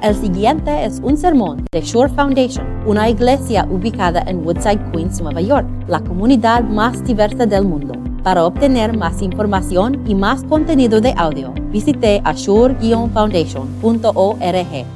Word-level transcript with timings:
El 0.00 0.14
siguiente 0.14 0.84
es 0.84 1.00
un 1.00 1.16
sermón 1.16 1.66
de 1.72 1.80
Shore 1.80 2.14
Foundation, 2.14 2.86
una 2.86 3.10
iglesia 3.10 3.66
ubicada 3.68 4.22
en 4.28 4.46
Woodside, 4.46 4.92
Queens, 4.92 5.20
Nueva 5.20 5.40
York, 5.40 5.66
la 5.88 5.98
comunidad 5.98 6.62
más 6.62 7.02
diversa 7.02 7.46
del 7.46 7.64
mundo. 7.64 7.94
Para 8.22 8.44
obtener 8.44 8.96
más 8.96 9.20
información 9.22 10.08
y 10.08 10.14
más 10.14 10.44
contenido 10.44 11.00
de 11.00 11.12
audio, 11.16 11.52
visite 11.72 12.22
ashore-foundation.org. 12.24 14.86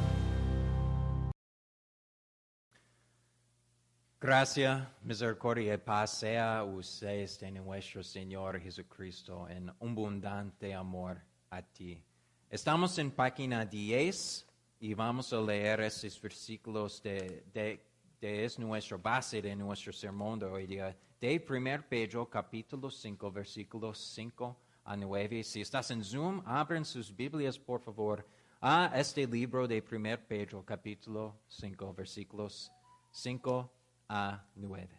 Gracia, 4.21 4.89
misericordia 5.03 5.73
y 5.73 5.77
paz 5.79 6.11
sea 6.11 6.63
ustedes 6.63 7.41
de 7.41 7.51
nuestro 7.51 8.03
Señor 8.03 8.61
Jesucristo 8.61 9.49
en 9.49 9.69
abundante 9.69 10.73
amor 10.73 11.17
a 11.49 11.61
ti. 11.61 12.01
Estamos 12.49 12.97
en 12.99 13.11
página 13.11 13.65
10 13.65 14.47
y 14.83 14.93
vamos 14.95 15.31
a 15.31 15.39
leer 15.39 15.79
estos 15.79 16.19
versículos 16.19 17.01
de, 17.01 17.45
de, 17.53 17.81
de 18.19 18.43
es 18.43 18.59
nuestra 18.59 18.97
base 18.97 19.41
de 19.41 19.55
nuestro 19.55 19.93
sermón 19.93 20.37
de 20.39 20.45
hoy 20.45 20.67
día, 20.67 20.93
de 21.21 21.45
1 21.49 21.85
Pedro 21.87 22.29
capítulo 22.29 22.91
5, 22.91 23.31
versículos 23.31 23.97
5 24.13 24.57
a 24.83 24.97
9. 24.97 25.41
Si 25.45 25.61
estás 25.61 25.89
en 25.91 26.03
Zoom, 26.03 26.41
abren 26.45 26.83
sus 26.83 27.15
Biblias, 27.15 27.57
por 27.57 27.79
favor, 27.79 28.27
a 28.59 28.91
este 28.99 29.25
libro 29.25 29.69
de 29.69 29.81
1 29.89 30.27
Pedro 30.27 30.65
capítulo 30.65 31.39
5, 31.47 31.93
versículos 31.93 32.69
5 33.11 33.71
a 34.09 34.45
9. 34.53 34.89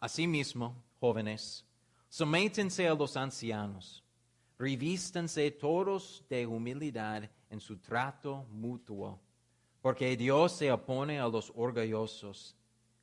Asimismo, 0.00 0.74
jóvenes, 0.98 1.64
sométense 2.08 2.88
a 2.88 2.94
los 2.94 3.16
ancianos, 3.16 4.02
revístanse 4.60 5.50
todos 5.50 6.22
de 6.28 6.46
humildad 6.46 7.22
en 7.48 7.58
su 7.58 7.78
trato 7.78 8.44
mutuo, 8.50 9.18
porque 9.80 10.14
Dios 10.18 10.52
se 10.52 10.70
opone 10.70 11.18
a 11.18 11.26
los 11.26 11.50
orgullosos, 11.56 12.54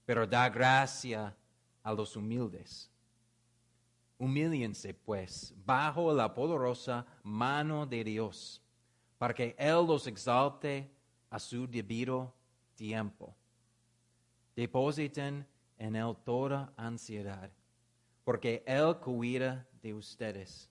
pero 0.05 0.27
da 0.27 0.49
gracia 0.49 1.35
a 1.81 1.93
los 1.93 2.15
humildes. 2.15 2.91
Humíllense, 4.19 4.93
pues, 4.93 5.51
bajo 5.65 6.13
la 6.13 6.31
poderosa 6.31 7.07
mano 7.23 7.87
de 7.87 8.03
Dios, 8.03 8.61
para 9.17 9.33
que 9.33 9.55
Él 9.57 9.83
los 9.87 10.05
exalte 10.05 10.87
a 11.27 11.39
su 11.39 11.67
debido 11.67 12.31
tiempo. 12.75 13.35
Depositen 14.55 15.43
en 15.79 15.95
Él 15.95 16.15
toda 16.23 16.71
ansiedad, 16.77 17.49
porque 18.23 18.63
Él 18.67 18.95
cuida 18.97 19.67
de 19.81 19.95
ustedes. 19.95 20.69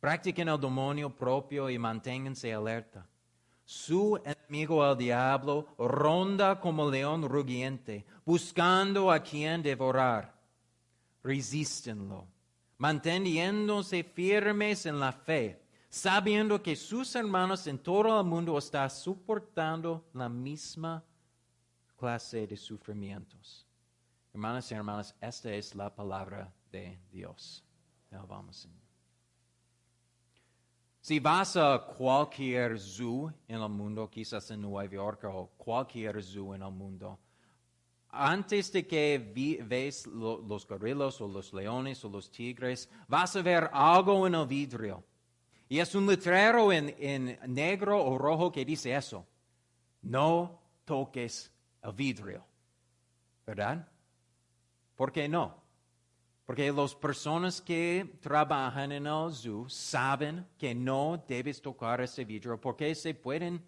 Practiquen 0.00 0.48
el 0.48 0.58
dominio 0.58 1.14
propio 1.14 1.68
y 1.68 1.78
manténganse 1.78 2.52
alerta. 2.52 3.06
Su 3.64 4.20
enemigo 4.24 4.84
el 4.84 4.96
diablo 4.96 5.68
ronda 5.78 6.58
como 6.58 6.90
león 6.90 7.28
rugiente, 7.28 8.04
buscando 8.24 9.12
a 9.12 9.20
quien 9.20 9.62
devorar. 9.62 10.34
Resístenlo, 11.22 12.26
manteniéndose 12.78 14.02
firmes 14.02 14.86
en 14.86 14.98
la 14.98 15.12
fe 15.12 15.60
sabiendo 15.90 16.62
que 16.62 16.76
sus 16.76 17.14
hermanos 17.16 17.66
en 17.66 17.78
todo 17.78 18.20
el 18.20 18.26
mundo 18.26 18.56
están 18.56 18.88
soportando 18.88 20.08
la 20.14 20.28
misma 20.28 21.04
clase 21.98 22.46
de 22.46 22.56
sufrimientos. 22.56 23.66
Hermanas 24.32 24.70
y 24.70 24.74
hermanas, 24.74 25.14
esta 25.20 25.52
es 25.52 25.74
la 25.74 25.92
palabra 25.92 26.54
de 26.70 26.98
Dios. 27.10 27.64
Ya 28.10 28.22
vamos. 28.22 28.68
Si 31.00 31.18
vas 31.18 31.56
a 31.56 31.86
cualquier 31.96 32.78
zoo 32.78 33.32
en 33.48 33.62
el 33.62 33.68
mundo, 33.70 34.10
quizás 34.10 34.50
en 34.50 34.60
Nueva 34.60 34.84
York 34.84 35.24
o 35.24 35.50
cualquier 35.56 36.22
zoo 36.22 36.54
en 36.54 36.62
el 36.62 36.70
mundo, 36.70 37.18
antes 38.10 38.70
de 38.72 38.86
que 38.86 39.58
ves 39.66 40.06
los 40.06 40.66
gorilas 40.66 41.20
o 41.20 41.28
los 41.28 41.54
leones 41.54 42.04
o 42.04 42.10
los 42.10 42.30
tigres, 42.30 42.90
vas 43.08 43.34
a 43.36 43.42
ver 43.42 43.70
algo 43.72 44.26
en 44.26 44.34
el 44.34 44.46
vidrio. 44.46 45.04
Y 45.68 45.78
es 45.78 45.94
un 45.94 46.06
letrero 46.06 46.72
en, 46.72 46.94
en, 46.98 47.38
negro 47.46 48.04
o 48.04 48.18
rojo 48.18 48.50
que 48.50 48.64
dice 48.64 48.94
eso. 48.94 49.24
No 50.02 50.60
toques 50.84 51.50
el 51.82 51.92
vidrio. 51.92 52.44
¿Verdad? 53.46 53.88
¿Por 54.96 55.12
qué 55.12 55.28
no? 55.28 55.59
Porque 56.50 56.72
las 56.72 56.96
personas 56.96 57.60
que 57.60 58.18
trabajan 58.20 58.90
en 58.90 59.06
el 59.06 59.32
zoo 59.32 59.68
saben 59.68 60.44
que 60.58 60.74
no 60.74 61.22
debes 61.28 61.62
tocar 61.62 62.00
ese 62.00 62.24
vidrio 62.24 62.60
porque 62.60 62.92
se 62.96 63.14
pueden 63.14 63.62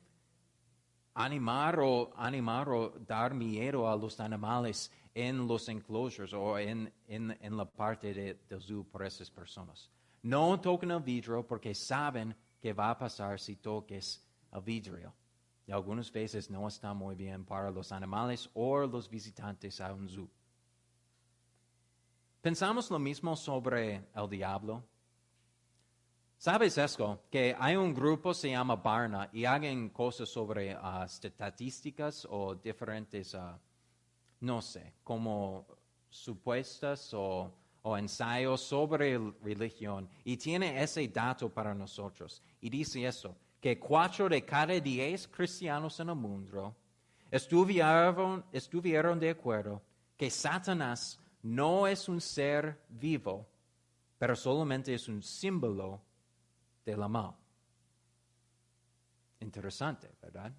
animar 1.15 1.78
o, 1.78 2.12
animar 2.16 2.69
o 2.69 2.91
dar 3.06 3.34
miedo 3.34 3.88
a 3.88 3.94
los 3.94 4.19
animales 4.19 4.91
en 5.15 5.47
los 5.47 5.69
enclosures 5.69 6.32
o 6.32 6.59
en, 6.59 6.93
en, 7.06 7.38
en 7.41 7.56
la 7.56 7.66
parte 7.66 8.12
de, 8.12 8.41
del 8.48 8.60
zoo 8.60 8.82
por 8.82 9.06
esas 9.06 9.31
personas. 9.31 9.88
No 10.20 10.60
toquen 10.60 10.91
el 10.91 11.03
vidrio 11.03 11.47
porque 11.47 11.76
saben 11.76 12.34
que 12.60 12.72
va 12.72 12.91
a 12.91 12.99
pasar 12.99 13.38
si 13.38 13.54
toques 13.54 14.26
el 14.53 14.60
vidrio. 14.60 15.14
Y 15.69 15.70
algunas 15.70 16.10
veces 16.10 16.50
no 16.50 16.66
está 16.66 16.93
muy 16.94 17.14
bien 17.14 17.44
para 17.44 17.70
los 17.70 17.93
animales 17.93 18.50
o 18.54 18.84
los 18.88 19.09
visitantes 19.09 19.81
a 19.81 19.94
un 19.94 20.09
zoo. 20.09 20.28
Pensamos 22.43 22.91
lo 22.91 22.99
mismo 22.99 23.35
sobre 23.37 24.05
el 24.15 24.29
diablo. 24.29 24.83
¿Sabes 26.37 26.77
esto? 26.77 27.23
Que 27.31 27.57
hay 27.59 27.77
un 27.77 27.95
grupo, 27.95 28.35
se 28.35 28.51
llama 28.51 28.77
Barna, 28.77 29.31
y 29.33 29.47
hagan 29.47 29.89
cosas 29.89 30.29
sobre 30.29 30.77
uh, 30.77 31.05
estadísticas 31.05 32.27
o 32.29 32.55
diferentes, 32.57 33.33
uh, 33.35 33.57
no 34.41 34.61
sé, 34.61 34.93
como 35.03 35.67
supuestas 36.11 37.15
o 37.15 37.51
o 37.83 37.99
ensayos 37.99 38.61
sobre 38.61 39.19
religión 39.43 40.09
y 40.25 40.37
tiene 40.37 40.83
ese 40.83 41.07
dato 41.09 41.49
para 41.49 41.75
nosotros. 41.75 42.43
Y 42.61 42.71
dice 42.71 43.05
eso, 43.05 43.37
que 43.61 43.79
cuatro 43.79 44.29
de 44.29 44.45
cada 44.45 44.79
diez 44.81 45.27
cristianos 45.29 45.99
en 46.01 46.09
el 46.09 46.15
mundo 46.15 46.75
estuvieron, 47.31 48.45
estuvieron 48.53 49.19
de 49.19 49.31
acuerdo 49.31 49.83
que 50.17 50.31
Satanás 50.31 51.19
no 51.43 51.87
es 51.87 52.09
un 52.09 52.21
ser 52.21 52.85
vivo, 52.89 53.49
pero 54.19 54.37
solamente 54.37 54.95
es 54.95 55.09
un 55.09 55.23
símbolo 55.23 56.01
de 56.85 56.97
la 56.97 57.09
mal. 57.09 57.35
Interesante, 59.41 60.11
¿verdad? 60.21 60.53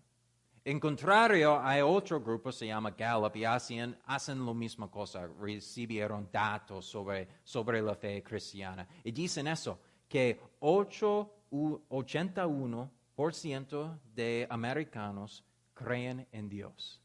En 0.66 0.80
contrario, 0.80 1.60
hay 1.62 1.82
otro 1.82 2.22
grupo, 2.22 2.50
se 2.52 2.68
llama 2.68 2.92
Gallup, 2.92 3.36
y 3.36 3.44
hacen, 3.44 3.98
la 4.08 4.54
misma 4.54 4.90
cosa, 4.90 5.28
recibieron 5.40 6.30
datos 6.32 6.86
sobre, 6.86 7.28
sobre 7.44 7.82
la 7.82 7.96
fe 7.96 8.24
cristiana. 8.24 8.88
Y 9.04 9.12
dicen 9.12 9.48
eso, 9.48 9.78
que 10.08 10.40
8, 10.60 11.34
81% 11.52 14.00
de 14.16 14.48
americanos 14.50 15.44
creen 15.74 16.26
en 16.32 16.48
Dios. 16.48 17.03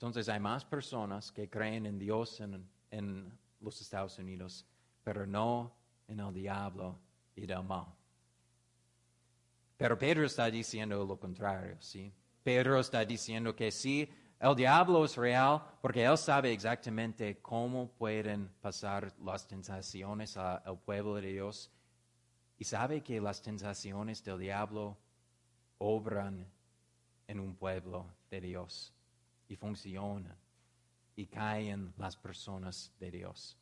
Entonces 0.00 0.30
hay 0.30 0.40
más 0.40 0.64
personas 0.64 1.30
que 1.30 1.50
creen 1.50 1.84
en 1.84 1.98
Dios 1.98 2.40
en, 2.40 2.66
en 2.90 3.38
los 3.60 3.82
Estados 3.82 4.18
Unidos, 4.18 4.64
pero 5.04 5.26
no 5.26 5.76
en 6.08 6.20
el 6.20 6.32
diablo 6.32 6.98
y 7.36 7.44
del 7.44 7.62
mal. 7.62 7.84
Pero 9.76 9.98
Pedro 9.98 10.24
está 10.24 10.50
diciendo 10.50 11.04
lo 11.04 11.20
contrario, 11.20 11.76
¿sí? 11.80 12.10
Pedro 12.42 12.80
está 12.80 13.04
diciendo 13.04 13.54
que 13.54 13.70
sí, 13.70 14.08
el 14.38 14.56
diablo 14.56 15.04
es 15.04 15.18
real 15.18 15.60
porque 15.82 16.06
él 16.06 16.16
sabe 16.16 16.50
exactamente 16.50 17.42
cómo 17.42 17.90
pueden 17.90 18.48
pasar 18.62 19.12
las 19.22 19.46
tentaciones 19.46 20.34
al 20.38 20.78
pueblo 20.78 21.16
de 21.16 21.26
Dios 21.26 21.70
y 22.56 22.64
sabe 22.64 23.02
que 23.02 23.20
las 23.20 23.42
tentaciones 23.42 24.24
del 24.24 24.38
diablo 24.38 24.96
obran 25.76 26.50
en 27.28 27.38
un 27.38 27.54
pueblo 27.54 28.06
de 28.30 28.40
Dios 28.40 28.94
y 29.50 29.56
funcionan 29.56 30.36
y 31.16 31.26
caen 31.26 31.92
las 31.98 32.16
personas 32.16 32.92
de 33.00 33.10
Dios. 33.10 33.58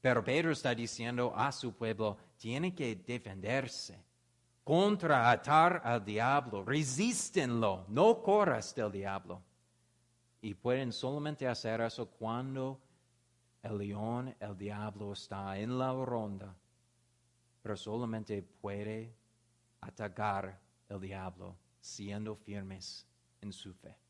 Pero 0.00 0.24
Pedro 0.24 0.50
está 0.50 0.74
diciendo 0.74 1.32
a 1.36 1.52
su 1.52 1.74
pueblo, 1.74 2.16
tiene 2.38 2.74
que 2.74 2.96
defenderse 2.96 4.02
contra 4.64 5.30
atar 5.30 5.82
al 5.84 6.04
diablo, 6.04 6.64
resístenlo, 6.64 7.84
no 7.88 8.22
corras 8.22 8.74
del 8.74 8.90
diablo. 8.90 9.42
Y 10.40 10.54
pueden 10.54 10.92
solamente 10.92 11.46
hacer 11.46 11.80
eso 11.82 12.06
cuando 12.06 12.80
el 13.62 13.76
león, 13.76 14.34
el 14.40 14.56
diablo 14.56 15.12
está 15.12 15.58
en 15.58 15.78
la 15.78 15.92
ronda, 15.92 16.54
pero 17.60 17.76
solamente 17.76 18.42
puede 18.42 19.14
atacar 19.80 20.58
el 20.88 21.00
diablo 21.00 21.56
siendo 21.80 22.36
firmes 22.36 23.06
en 23.40 23.52
su 23.52 23.74
fe. 23.74 24.07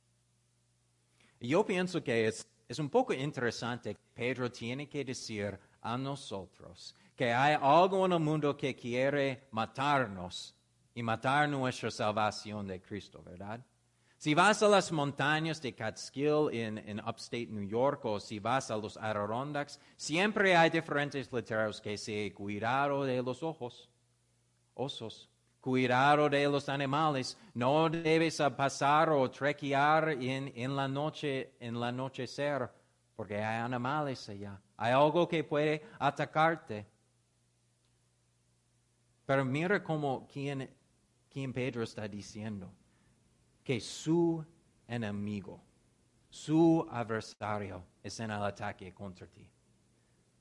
Yo 1.40 1.64
pienso 1.64 2.02
que 2.02 2.26
es, 2.26 2.46
es 2.68 2.78
un 2.78 2.90
poco 2.90 3.12
interesante 3.12 3.96
Pedro 4.14 4.50
tiene 4.50 4.88
que 4.88 5.04
decir 5.04 5.58
a 5.80 5.96
nosotros 5.96 6.94
que 7.14 7.32
hay 7.32 7.56
algo 7.60 8.06
en 8.06 8.12
el 8.12 8.20
mundo 8.20 8.56
que 8.56 8.74
quiere 8.74 9.48
matarnos 9.50 10.54
y 10.94 11.02
matar 11.02 11.48
nuestra 11.48 11.90
salvación 11.90 12.66
de 12.66 12.80
Cristo, 12.80 13.22
¿verdad? 13.22 13.60
Si 14.16 14.34
vas 14.34 14.62
a 14.64 14.68
las 14.68 14.90
montañas 14.90 15.62
de 15.62 15.72
Catskill 15.74 16.48
en, 16.52 16.78
en 16.78 16.98
upstate 16.98 17.46
New 17.46 17.68
York 17.68 18.04
o 18.04 18.18
si 18.18 18.40
vas 18.40 18.68
a 18.70 18.76
los 18.76 18.96
Adirondacks, 18.96 19.78
siempre 19.96 20.56
hay 20.56 20.70
diferentes 20.70 21.32
letreros 21.32 21.80
que 21.80 21.96
se 21.96 22.32
cuidado 22.34 23.04
de 23.04 23.22
los 23.22 23.44
ojos, 23.44 23.88
osos, 24.74 25.28
cuidado 25.60 26.28
de 26.28 26.48
los 26.48 26.68
animales, 26.68 27.36
no 27.54 27.88
debes 27.88 28.40
pasar 28.56 29.10
o 29.10 29.30
trequear 29.30 30.10
en, 30.10 30.52
en 30.54 30.76
la 30.76 30.88
noche, 30.88 31.54
en 31.60 31.78
la 31.78 31.88
anochecer, 31.88 32.70
porque 33.16 33.36
hay 33.36 33.60
animales 33.60 34.28
allá, 34.28 34.60
hay 34.76 34.92
algo 34.92 35.26
que 35.28 35.42
puede 35.44 35.82
atacarte. 35.98 36.86
Pero 39.26 39.44
mira 39.44 39.82
cómo 39.82 40.26
quien, 40.26 40.70
quien 41.28 41.52
Pedro 41.52 41.82
está 41.82 42.08
diciendo 42.08 42.72
que 43.62 43.80
su 43.80 44.42
enemigo, 44.86 45.60
su 46.30 46.86
adversario 46.90 47.84
es 48.02 48.18
en 48.20 48.30
el 48.30 48.42
ataque 48.42 48.94
contra 48.94 49.26
ti. 49.26 49.50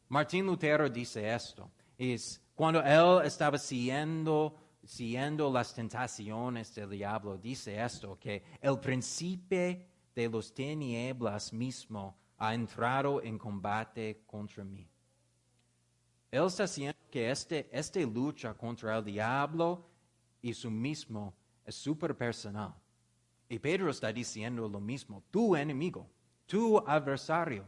Martín 0.10 0.46
Lutero 0.46 0.90
dice 0.90 1.34
esto, 1.34 1.70
es 1.98 2.42
cuando 2.56 2.82
él 2.82 3.26
estaba 3.26 3.58
siguiendo, 3.58 4.56
siguiendo 4.84 5.52
las 5.52 5.74
tentaciones 5.74 6.74
del 6.74 6.90
diablo, 6.90 7.38
dice 7.38 7.84
esto, 7.84 8.18
que 8.20 8.44
el 8.62 8.80
príncipe 8.80 9.88
de 10.16 10.30
los 10.30 10.54
tinieblas 10.54 11.54
mismo 11.54 12.18
ha 12.38 12.54
entrado 12.54 13.22
en 13.22 13.38
combate 13.38 14.24
contra 14.26 14.64
mí. 14.64 14.88
Él 16.32 16.46
está 16.46 16.64
diciendo 16.64 16.98
que 17.10 17.32
este, 17.32 17.70
esta 17.72 18.00
lucha 18.02 18.54
contra 18.54 18.98
el 18.98 19.06
diablo 19.06 19.90
y 20.42 20.54
su 20.54 20.70
mismo 20.70 21.34
es 21.66 21.76
súper 21.76 22.16
personal. 22.16 22.74
Y 23.50 23.60
Pedro 23.60 23.90
está 23.90 24.12
diciendo 24.12 24.68
lo 24.68 24.80
mismo, 24.80 25.24
tu 25.32 25.56
enemigo, 25.56 26.10
tu 26.46 26.78
adversario. 26.80 27.66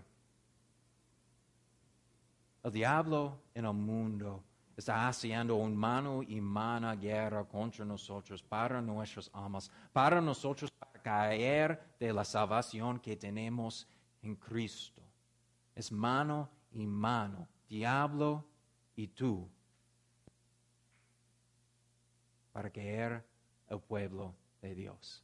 El 2.64 2.72
diablo 2.72 3.42
en 3.54 3.66
el 3.66 3.74
mundo 3.74 4.44
está 4.80 5.08
haciendo 5.08 5.56
una 5.56 5.76
mano 5.76 6.24
y 6.24 6.40
mano 6.42 6.96
guerra 6.98 7.44
contra 7.44 7.86
nosotros, 7.86 8.42
para 8.42 8.82
nuestras 8.82 9.30
almas, 9.34 9.70
para 9.94 10.22
nosotros, 10.22 10.72
para 10.72 11.02
caer 11.02 11.96
de 12.00 12.14
la 12.14 12.24
salvación 12.24 13.00
que 13.00 13.16
tenemos 13.16 13.88
en 14.22 14.36
Cristo. 14.36 15.02
Es 15.76 15.92
mano 15.92 16.50
y 16.72 16.86
mano, 16.86 17.48
diablo 17.68 18.46
y 18.96 19.08
tú, 19.08 19.48
para 22.52 22.70
caer 22.70 23.24
el 23.70 23.80
pueblo 23.80 24.34
de 24.62 24.76
Dios. 24.76 25.24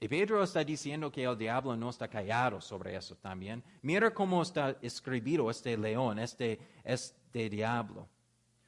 Y 0.00 0.06
Pedro 0.06 0.44
está 0.44 0.62
diciendo 0.62 1.10
que 1.10 1.24
el 1.24 1.36
diablo 1.36 1.76
no 1.76 1.90
está 1.90 2.06
callado 2.06 2.60
sobre 2.60 2.94
eso 2.94 3.16
también. 3.16 3.64
Mira 3.82 4.14
cómo 4.14 4.42
está 4.42 4.76
escrito 4.80 5.50
este 5.50 5.76
león, 5.76 6.20
este, 6.20 6.60
este 6.84 7.17
diablo. 7.32 8.08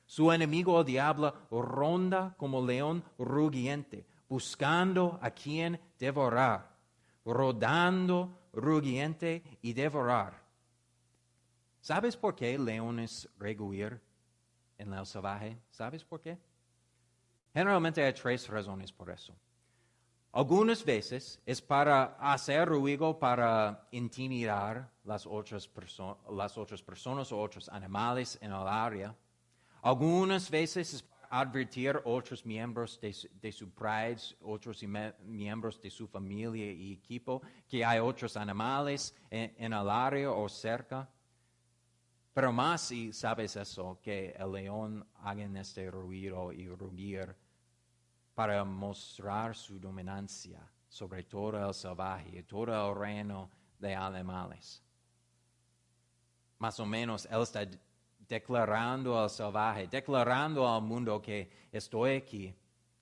Su 0.06 0.32
enemigo 0.32 0.80
el 0.80 0.86
diablo 0.86 1.32
ronda 1.50 2.34
como 2.36 2.64
león 2.64 3.04
rugiente, 3.18 4.06
buscando 4.28 5.18
a 5.22 5.30
quien 5.30 5.80
devorar, 5.98 6.76
rodando 7.24 8.48
rugiente 8.52 9.42
y 9.62 9.72
devorar. 9.72 10.42
¿Sabes 11.80 12.16
por 12.16 12.34
qué 12.34 12.58
leones 12.58 13.28
reguir 13.38 14.00
en 14.78 14.92
el 14.92 15.06
salvaje? 15.06 15.58
¿Sabes 15.70 16.04
por 16.04 16.20
qué? 16.20 16.38
Generalmente 17.54 18.04
hay 18.04 18.12
tres 18.12 18.48
razones 18.48 18.92
por 18.92 19.10
eso. 19.10 19.34
Algunas 20.32 20.84
veces 20.84 21.40
es 21.44 21.60
para 21.60 22.16
hacer 22.20 22.68
ruido, 22.68 23.18
para 23.18 23.88
intimidar 23.90 24.88
las 25.02 25.26
otras, 25.26 25.68
las 26.30 26.56
otras 26.56 26.80
personas 26.82 27.32
o 27.32 27.40
otros 27.40 27.68
animales 27.68 28.38
en 28.40 28.52
el 28.52 28.68
área. 28.68 29.16
Algunas 29.82 30.48
veces 30.48 30.94
es 30.94 31.02
para 31.02 31.40
advertir 31.40 32.00
otros 32.04 32.46
miembros 32.46 33.00
de, 33.00 33.12
su 33.52 33.70
pride, 33.70 34.20
otros 34.42 34.84
miembros 35.24 35.80
de 35.80 35.90
su 35.90 36.06
familia 36.06 36.70
y 36.70 36.92
equipo, 36.92 37.42
que 37.68 37.84
hay 37.84 37.98
otros 37.98 38.36
animales 38.36 39.12
en, 39.30 39.52
en 39.58 39.72
el 39.72 39.90
área 39.90 40.30
o 40.30 40.48
cerca. 40.48 41.10
Pero 42.32 42.52
más 42.52 42.82
si 42.82 43.12
sabes 43.12 43.56
eso, 43.56 43.98
que 44.00 44.30
el 44.38 44.52
león 44.52 45.04
haga 45.16 45.44
este 45.60 45.90
ruido 45.90 46.52
y 46.52 46.68
rugir 46.68 47.34
para 48.40 48.64
mostrar 48.64 49.54
su 49.54 49.78
dominancia 49.78 50.66
sobre 50.88 51.24
todo 51.24 51.68
el 51.68 51.74
salvaje 51.74 52.38
y 52.38 52.42
todo 52.42 52.72
el 52.72 52.98
reino 52.98 53.50
de 53.78 53.94
animales. 53.94 54.82
Más 56.58 56.80
o 56.80 56.86
menos, 56.86 57.28
él 57.30 57.42
está 57.42 57.68
declarando 58.26 59.20
al 59.20 59.28
salvaje, 59.28 59.88
declarando 59.88 60.66
al 60.66 60.80
mundo 60.80 61.20
que 61.20 61.50
estoy 61.70 62.12
aquí, 62.16 62.54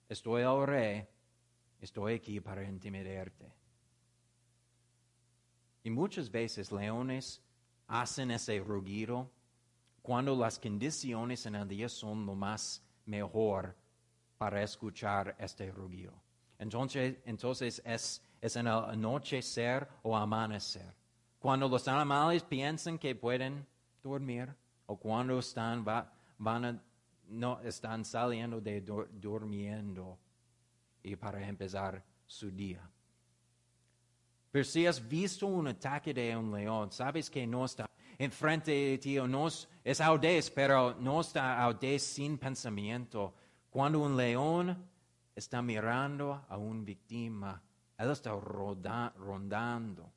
estoy 0.09 0.43
el 0.43 0.67
rey, 0.67 1.07
estoy 1.81 2.15
aquí 2.15 2.41
para 2.41 2.65
intimidarte. 2.65 3.47
Y 5.85 5.91
muchas 5.91 6.29
veces 6.29 6.73
leones 6.73 7.41
hacen 7.87 8.33
ese 8.33 8.59
rugido 8.59 9.31
cuando 10.03 10.35
las 10.35 10.59
condiciones 10.59 11.47
en 11.47 11.55
el 11.55 11.69
día 11.69 11.89
son 11.89 12.27
lo 12.27 12.35
más 12.35 12.83
mejor 13.07 13.77
para 14.39 14.63
escuchar 14.63 15.37
este 15.39 15.71
rugido. 15.71 16.15
Entonces, 16.59 17.17
entonces 17.27 17.83
es, 17.85 18.23
es 18.41 18.57
en 18.57 18.67
el 18.67 18.73
anochecer 18.73 19.87
o 20.03 20.17
amanecer. 20.17 20.95
Cuando 21.39 21.69
los 21.69 21.87
animales 21.87 22.43
piensan 22.45 22.99
que 22.99 23.15
pueden 23.15 23.67
dormir 24.03 24.55
o 24.87 24.97
cuando 24.97 25.39
están, 25.39 25.85
van 25.85 26.83
no, 27.29 27.61
están 27.61 28.05
saliendo 28.05 28.61
de 28.61 28.81
durmiendo 28.81 30.19
y 31.03 31.15
para 31.17 31.47
empezar 31.47 32.03
su 32.27 32.51
día. 32.51 32.89
Pero 34.51 34.65
si 34.65 34.87
has 34.87 35.07
visto 35.07 35.47
un 35.47 35.69
ataque 35.69 36.15
de 36.15 36.37
un 36.37 36.53
león, 36.53 36.91
sabes 36.91 37.29
que 37.29 37.47
no 37.47 37.67
está 37.67 37.89
enfrente 38.19 38.73
de 38.73 38.99
ti 38.99 39.19
o 39.19 39.29
no 39.29 39.47
es 39.47 40.01
audaz, 40.01 40.51
pero 40.51 40.95
no 40.99 41.21
está 41.21 41.63
audaz 41.63 42.03
sin 42.03 42.39
pensamiento 42.39 43.35
cuando 43.71 44.01
un 44.01 44.17
león 44.17 44.77
está 45.35 45.63
mirando 45.63 46.45
a 46.49 46.57
una 46.57 46.85
víctima, 46.85 47.63
él 47.97 48.11
está 48.11 48.33
rondando. 48.33 50.13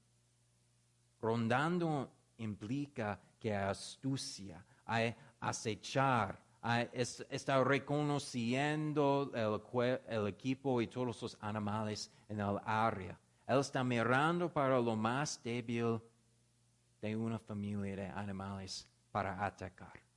Rondando 1.22 2.10
implica 2.38 3.20
que 3.40 3.56
hay 3.56 3.70
astucia, 3.70 4.64
hay 4.86 5.16
acechar, 5.40 6.40
está 7.30 7.64
reconociendo 7.64 9.32
el, 10.08 10.28
equipo 10.28 10.82
y 10.82 10.88
todos 10.88 11.22
los 11.22 11.38
animales 11.42 12.12
en 12.30 12.40
el 12.40 12.58
área. 12.66 13.20
Él 13.48 13.60
está 13.60 13.84
mirando 13.84 14.52
para 14.52 14.80
lo 14.80 14.96
más 14.96 15.42
débil 15.44 16.00
de 17.02 17.16
una 17.16 17.40
familia 17.40 17.96
de 17.96 18.08
animales 18.08 18.88
para 19.12 19.44
atacar. 19.44 20.11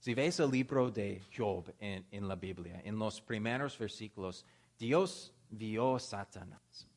Si 0.00 0.14
ves 0.14 0.40
el 0.40 0.50
libro 0.50 0.90
de 0.90 1.22
Job 1.36 1.74
en, 1.78 2.26
la 2.26 2.34
Biblia, 2.34 2.80
en 2.82 2.98
los 2.98 3.20
primeros 3.20 3.78
versículos, 3.78 4.46
Dios 4.78 5.34
vio 5.50 5.96
a 5.96 6.00
Satanás. 6.00 6.88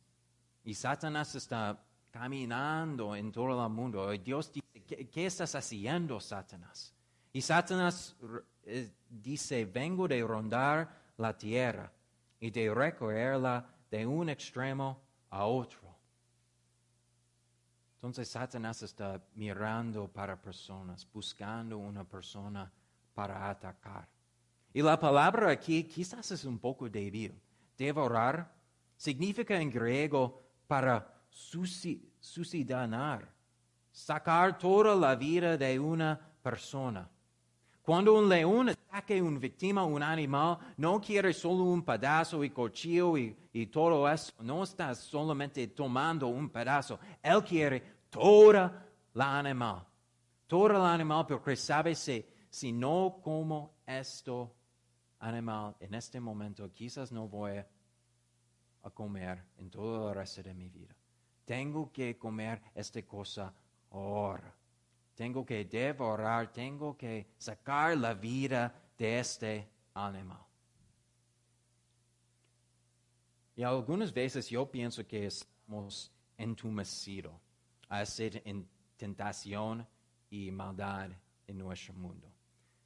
Y 0.64 0.74
Satanás 0.74 1.36
está 1.36 1.78
caminando 2.10 3.14
en 3.14 3.30
todo 3.30 3.62
el 3.62 3.70
mundo. 3.70 4.14
Y 4.14 4.20
Dios 4.20 4.54
dice, 4.54 5.10
¿qué, 5.12 5.26
estás 5.26 5.54
haciendo, 5.54 6.22
Satanás? 6.22 6.94
Y 7.34 7.42
Satanás 7.42 8.16
eh, 8.64 8.90
dice, 9.10 9.66
vengo 9.66 10.08
de 10.08 10.24
rondar 10.24 11.12
la 11.18 11.38
tierra 11.38 11.92
y 12.40 12.52
de 12.52 12.74
recorrerla 12.74 13.68
de 13.92 14.08
un 14.08 14.30
extremo 14.30 15.02
a 15.30 15.44
otro. 15.46 15.94
Entonces 17.96 18.30
Satanás 18.30 18.82
está 18.82 19.22
mirando 19.36 20.08
para 20.08 20.42
personas, 20.42 21.06
buscando 21.12 21.78
una 21.78 22.06
persona 22.06 22.72
para 23.14 23.50
atacar. 23.50 24.08
Y 24.74 24.82
la 24.82 25.00
palabra 25.00 25.52
aquí 25.52 25.84
quizás 25.84 26.32
es 26.32 26.46
un 26.46 26.58
poco 26.58 26.90
débil. 26.90 27.40
Devorar 27.78 28.52
significa 28.98 29.60
en 29.60 29.70
griego 29.70 30.42
para 30.68 31.14
suicidanar, 31.30 33.30
sacar 33.92 34.58
toda 34.58 34.96
la 34.96 35.16
vida 35.16 35.58
de 35.58 35.80
una 35.80 36.20
persona. 36.42 37.08
Cuando 37.84 38.14
un 38.14 38.30
león 38.30 38.70
ataca 38.70 39.14
a 39.14 39.22
una 39.22 39.40
víctima, 39.40 39.84
un 39.84 40.02
animal, 40.02 40.58
no 40.78 41.02
quiere 41.02 41.34
solo 41.34 41.66
un 41.66 41.84
pedazo 41.84 42.44
y 42.44 42.50
cuchillo 42.50 43.18
y, 43.18 43.36
y 43.52 43.68
todo 43.68 44.10
eso. 44.10 44.32
No 44.40 44.64
está 44.64 44.96
solamente 44.96 45.68
tomando 45.68 46.28
un 46.28 46.50
pedazo. 46.50 46.98
Él 47.22 47.44
quiere 47.44 47.84
toda 48.10 48.88
la 49.14 49.40
animal, 49.40 49.84
todo 50.48 50.68
el 50.68 50.76
animal, 50.78 51.28
porque 51.28 51.58
sabe 51.58 51.94
si 51.94 52.26
no 52.72 53.20
como 53.24 53.74
esto 53.86 54.54
animal 55.20 55.76
en 55.80 55.96
este 55.96 56.20
momento, 56.20 56.72
quizás 56.72 57.12
no 57.12 57.28
voy 57.28 57.64
a 58.84 58.90
comer 58.92 59.44
en 59.58 59.72
todo 59.72 60.10
el 60.10 60.16
resto 60.16 60.44
de 60.44 60.54
mi 60.54 60.70
vida. 60.70 60.96
Tengo 61.46 61.92
que 61.92 62.18
comer 62.18 62.62
esta 62.76 63.02
cosa 63.02 63.54
ahora. 63.90 64.54
Tengo 65.16 65.46
que 65.46 65.66
devorar, 65.66 66.52
tengo 66.52 66.96
que 66.96 67.34
sacar 67.38 67.98
la 67.98 68.14
vida 68.14 68.74
de 68.98 69.20
este 69.20 69.70
animal. 69.94 70.46
Y 73.56 73.64
algunas 73.64 74.12
veces 74.14 74.50
yo 74.50 74.70
pienso 74.70 75.06
que 75.08 75.26
estamos 75.26 76.12
entumecidos 76.38 77.34
a 77.90 78.02
esta 78.02 78.24
tentación 78.98 79.88
y 80.30 80.50
maldad 80.50 81.12
en 81.48 81.58
nuestro 81.58 81.94
mundo. 81.94 82.33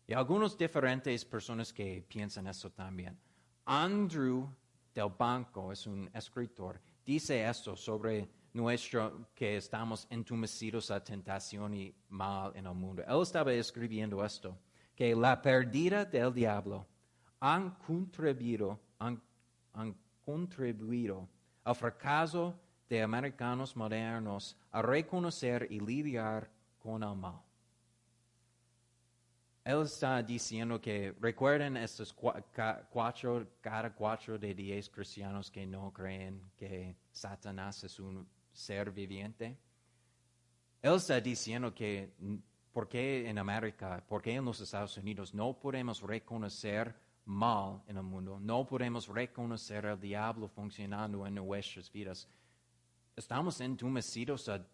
Y 0.08 0.14
algunas 0.14 0.58
diferentes 0.58 1.26
personas 1.26 1.74
que 1.74 2.04
piensan 2.08 2.48
eso 2.48 2.72
también. 2.72 3.20
Andrew 3.66 4.50
del 4.96 5.12
Banco 5.18 5.74
es 5.74 5.86
un 5.86 6.10
escritor, 6.14 6.80
dice 7.06 7.46
esto 7.48 7.76
sobre 7.76 8.30
nuestro 8.54 9.28
que 9.36 9.58
estamos 9.58 10.08
entumecidos 10.10 10.90
a 10.90 11.04
tentación 11.04 11.74
y 11.74 11.94
mal 12.10 12.54
en 12.56 12.66
el 12.66 12.74
mundo. 12.74 13.04
Él 13.06 13.22
estaba 13.22 13.52
escribiendo 13.54 14.24
esto, 14.24 14.58
que 14.96 15.14
la 15.14 15.42
pérdida 15.42 16.06
del 16.06 16.34
diablo 16.34 16.88
han 17.40 17.72
contribuido, 17.72 18.80
han, 19.00 19.22
contribuido 20.26 21.28
al 21.64 21.76
fracaso 21.76 22.60
de 22.90 23.02
americanos 23.02 23.76
modernos 23.76 24.58
a 24.72 24.82
reconocer 24.82 25.68
y 25.70 25.80
lidiar 25.80 26.50
con 26.80 27.04
el 27.04 27.16
mal. 27.16 27.47
Él 29.68 29.82
está 29.82 30.24
diciendo 30.24 30.80
que 30.80 31.14
recuerden 31.20 31.76
estos 31.76 32.14
cuatro, 32.14 33.46
cada 33.60 33.94
cuatro 33.94 34.40
de 34.40 34.54
diez 34.56 34.90
cristianos 34.90 35.52
que 35.52 35.68
no 35.68 35.92
creen 35.92 36.42
que 36.56 36.96
Satanás 37.12 37.84
es 37.84 38.00
un 38.00 38.26
ser 38.54 38.92
viviente. 38.92 39.58
Él 40.82 40.94
está 40.94 41.20
diciendo 41.20 41.74
que 41.74 42.14
por 42.72 42.88
qué 42.88 43.28
en 43.28 43.38
América, 43.40 44.02
por 44.08 44.22
qué 44.22 44.36
en 44.36 44.46
los 44.46 44.62
Estados 44.62 44.96
Unidos 44.96 45.34
no 45.34 45.60
podemos 45.60 46.02
reconocer 46.02 46.96
mal 47.26 47.82
en 47.88 47.98
el 47.98 48.04
mundo, 48.04 48.40
no 48.40 48.66
podemos 48.66 49.10
reconocer 49.10 49.84
el 49.84 50.00
diablo 50.00 50.48
funcionando 50.48 51.28
en 51.28 51.36
nuestras 51.36 51.92
vidas. 51.92 52.26
Estamos 53.18 53.60
entumecidos 53.60 54.48
a 54.48 54.66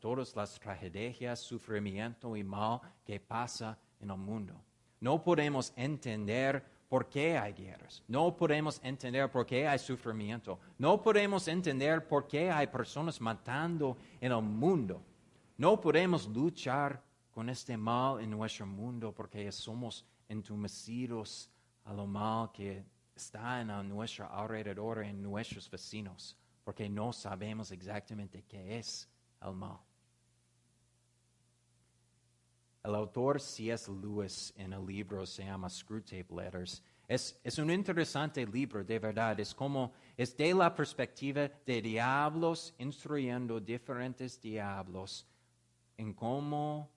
todas 0.00 0.34
las 0.34 0.58
tragedias, 0.58 1.38
sufrimiento 1.38 2.36
y 2.36 2.42
mal 2.42 2.80
que 3.04 3.20
pasa 3.20 3.78
en 4.02 4.10
el 4.10 4.18
mundo. 4.18 4.54
No 5.00 5.22
podemos 5.22 5.72
entender 5.76 6.62
por 6.88 7.08
qué 7.08 7.38
hay 7.38 7.54
guerras. 7.54 8.02
No 8.06 8.36
podemos 8.36 8.78
entender 8.84 9.30
por 9.30 9.46
qué 9.46 9.66
hay 9.66 9.78
sufrimiento. 9.78 10.58
No 10.78 11.00
podemos 11.00 11.48
entender 11.48 12.06
por 12.06 12.28
qué 12.28 12.50
hay 12.50 12.66
personas 12.66 13.20
matando 13.20 13.96
en 14.20 14.32
el 14.32 14.42
mundo. 14.42 15.02
No 15.56 15.80
podemos 15.80 16.28
luchar 16.28 17.02
con 17.30 17.48
este 17.48 17.76
mal 17.76 18.20
en 18.20 18.30
nuestro 18.30 18.66
mundo 18.66 19.12
porque 19.12 19.50
somos 19.50 20.04
entumecidos 20.28 21.48
a 21.84 21.94
lo 21.94 22.06
mal 22.06 22.52
que 22.52 22.84
está 23.14 23.60
en 23.60 23.88
nuestro 23.88 24.30
alrededor, 24.30 25.02
en 25.02 25.22
nuestros 25.22 25.70
vecinos, 25.70 26.36
porque 26.64 26.88
no 26.88 27.12
sabemos 27.12 27.70
exactamente 27.70 28.44
qué 28.46 28.78
es 28.78 29.08
el 29.40 29.52
mal. 29.54 29.78
El 32.84 32.96
autor 32.96 33.40
C.S. 33.40 33.90
Lewis 33.90 34.52
en 34.56 34.72
el 34.72 34.84
libro 34.84 35.24
se 35.24 35.44
llama 35.44 35.68
Screwtape 35.68 36.26
Letters. 36.34 36.82
Es, 37.06 37.38
es, 37.44 37.58
un 37.58 37.70
interesante 37.70 38.44
libro, 38.44 38.82
de 38.82 38.98
verdad. 38.98 39.38
Es 39.38 39.54
como, 39.54 39.92
es 40.16 40.36
de 40.36 40.52
la 40.52 40.74
perspectiva 40.74 41.48
de 41.64 41.80
diablos 41.80 42.74
instruyendo 42.78 43.60
diferentes 43.60 44.40
diablos 44.40 45.26
en 45.96 46.12
cómo 46.12 46.90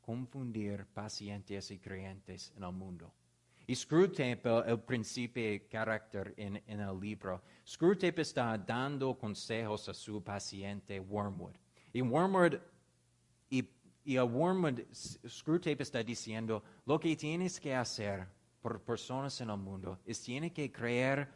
confundir 0.00 0.86
pacientes 0.86 1.70
y 1.70 1.78
creyentes 1.78 2.52
en 2.56 2.64
el 2.64 2.72
mundo. 2.72 3.12
Y 3.68 3.76
Screwtape, 3.76 4.42
el, 4.66 4.80
principio 4.80 5.54
y 5.54 5.60
carácter 5.60 6.34
en, 6.36 6.60
en, 6.66 6.80
el 6.80 6.98
libro, 6.98 7.40
Screwtape 7.64 8.22
está 8.22 8.58
dando 8.58 9.16
consejos 9.16 9.88
a 9.88 9.94
su 9.94 10.24
paciente 10.24 10.98
Wormwood. 10.98 11.54
Y 11.92 12.02
Wormwood 12.02 12.54
y 14.04 14.16
a 14.16 14.24
Wormwood, 14.24 14.80
Screwtape 15.28 15.82
está 15.82 16.02
diciendo, 16.02 16.62
lo 16.86 16.98
que 16.98 17.14
tienes 17.16 17.60
que 17.60 17.74
hacer 17.74 18.26
por 18.60 18.80
personas 18.82 19.40
en 19.40 19.50
el 19.50 19.56
mundo 19.56 19.98
es 20.04 20.20
tiene 20.20 20.52
que 20.52 20.70
crear 20.70 21.30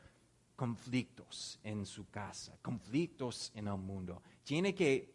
conflictos 0.56 1.58
en 1.62 1.84
su 1.84 2.08
casa, 2.10 2.56
conflictos 2.62 3.52
en 3.54 3.68
el 3.68 3.76
mundo. 3.76 4.22
Tiene 4.42 4.74
que 4.74 5.14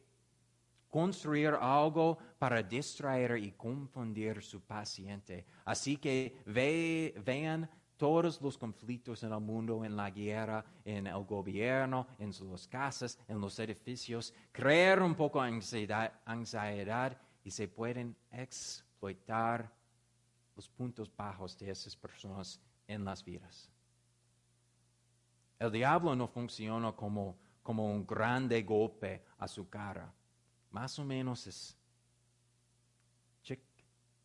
construir 0.89 1.53
algo 1.59 2.17
para 2.37 2.63
distraer 2.63 3.37
y 3.37 3.51
confundir 3.51 4.41
su 4.41 4.61
paciente. 4.61 5.45
Así 5.65 5.97
que 5.97 6.41
vean 6.45 7.69
todos 7.95 8.41
los 8.41 8.57
conflictos 8.57 9.23
en 9.23 9.33
el 9.33 9.41
mundo, 9.41 9.83
en 9.83 9.95
la 9.95 10.09
guerra, 10.09 10.63
en 10.85 11.05
el 11.07 11.23
gobierno, 11.25 12.07
en 12.17 12.31
las 12.49 12.67
casas, 12.67 13.19
en 13.27 13.39
los 13.41 13.59
edificios, 13.59 14.33
crear 14.51 15.03
un 15.03 15.15
poco 15.15 15.41
de 15.41 15.49
ansiedad, 15.49 16.13
ansiedad 16.25 17.17
y 17.43 17.51
se 17.51 17.67
pueden 17.67 18.15
explotar 18.31 19.71
los 20.55 20.67
puntos 20.67 21.09
bajos 21.15 21.57
de 21.57 21.69
esas 21.71 21.95
personas 21.95 22.59
en 22.87 23.05
las 23.05 23.23
vidas. 23.23 23.69
El 25.57 25.71
diablo 25.71 26.15
no 26.15 26.27
funciona 26.27 26.91
como, 26.93 27.37
como 27.63 27.85
un 27.91 28.05
grande 28.05 28.63
golpe 28.63 29.23
a 29.37 29.47
su 29.47 29.69
cara. 29.69 30.13
Más 30.71 30.97
o 30.99 31.05
menos 31.05 31.47
es 31.47 31.77
chic, 33.43 33.61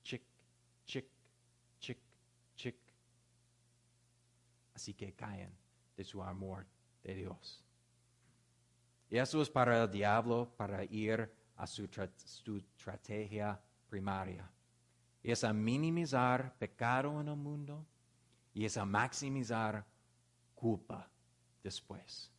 chic, 0.02 0.22
chic, 0.84 1.06
chic, 1.78 1.98
chic. 2.54 2.76
Así 4.74 4.94
que 4.94 5.12
caen 5.14 5.56
de 5.96 6.04
su 6.04 6.22
amor 6.22 6.66
de 7.02 7.14
Dios. 7.14 7.64
Y 9.10 9.18
eso 9.18 9.40
es 9.42 9.50
para 9.50 9.84
el 9.84 9.90
diablo, 9.90 10.52
para 10.56 10.84
ir 10.84 11.32
a 11.56 11.66
su, 11.66 11.84
estrategia 11.84 13.60
primaria. 13.88 14.50
Y 15.22 15.30
es 15.30 15.44
a 15.44 15.52
minimizar 15.52 16.56
pecado 16.58 17.20
en 17.20 17.28
el 17.28 17.36
mundo 17.36 17.86
y 18.52 18.64
es 18.64 18.76
a 18.76 18.84
maximizar 18.84 19.84
culpa 20.54 21.08
después. 21.62 22.30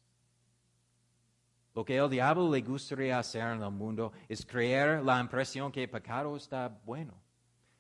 Lo 1.74 1.84
que 1.84 1.98
el 1.98 2.10
diablo 2.10 2.50
le 2.52 2.62
gustaría 2.62 3.20
hacer 3.20 3.42
en 3.42 3.62
el 3.62 3.72
mundo 3.72 4.14
es 4.30 4.46
crear 4.46 5.04
la 5.04 5.20
impresión 5.20 5.72
que 5.72 5.88
pecado 5.88 6.36
está 6.38 6.70
bueno. 6.86 7.14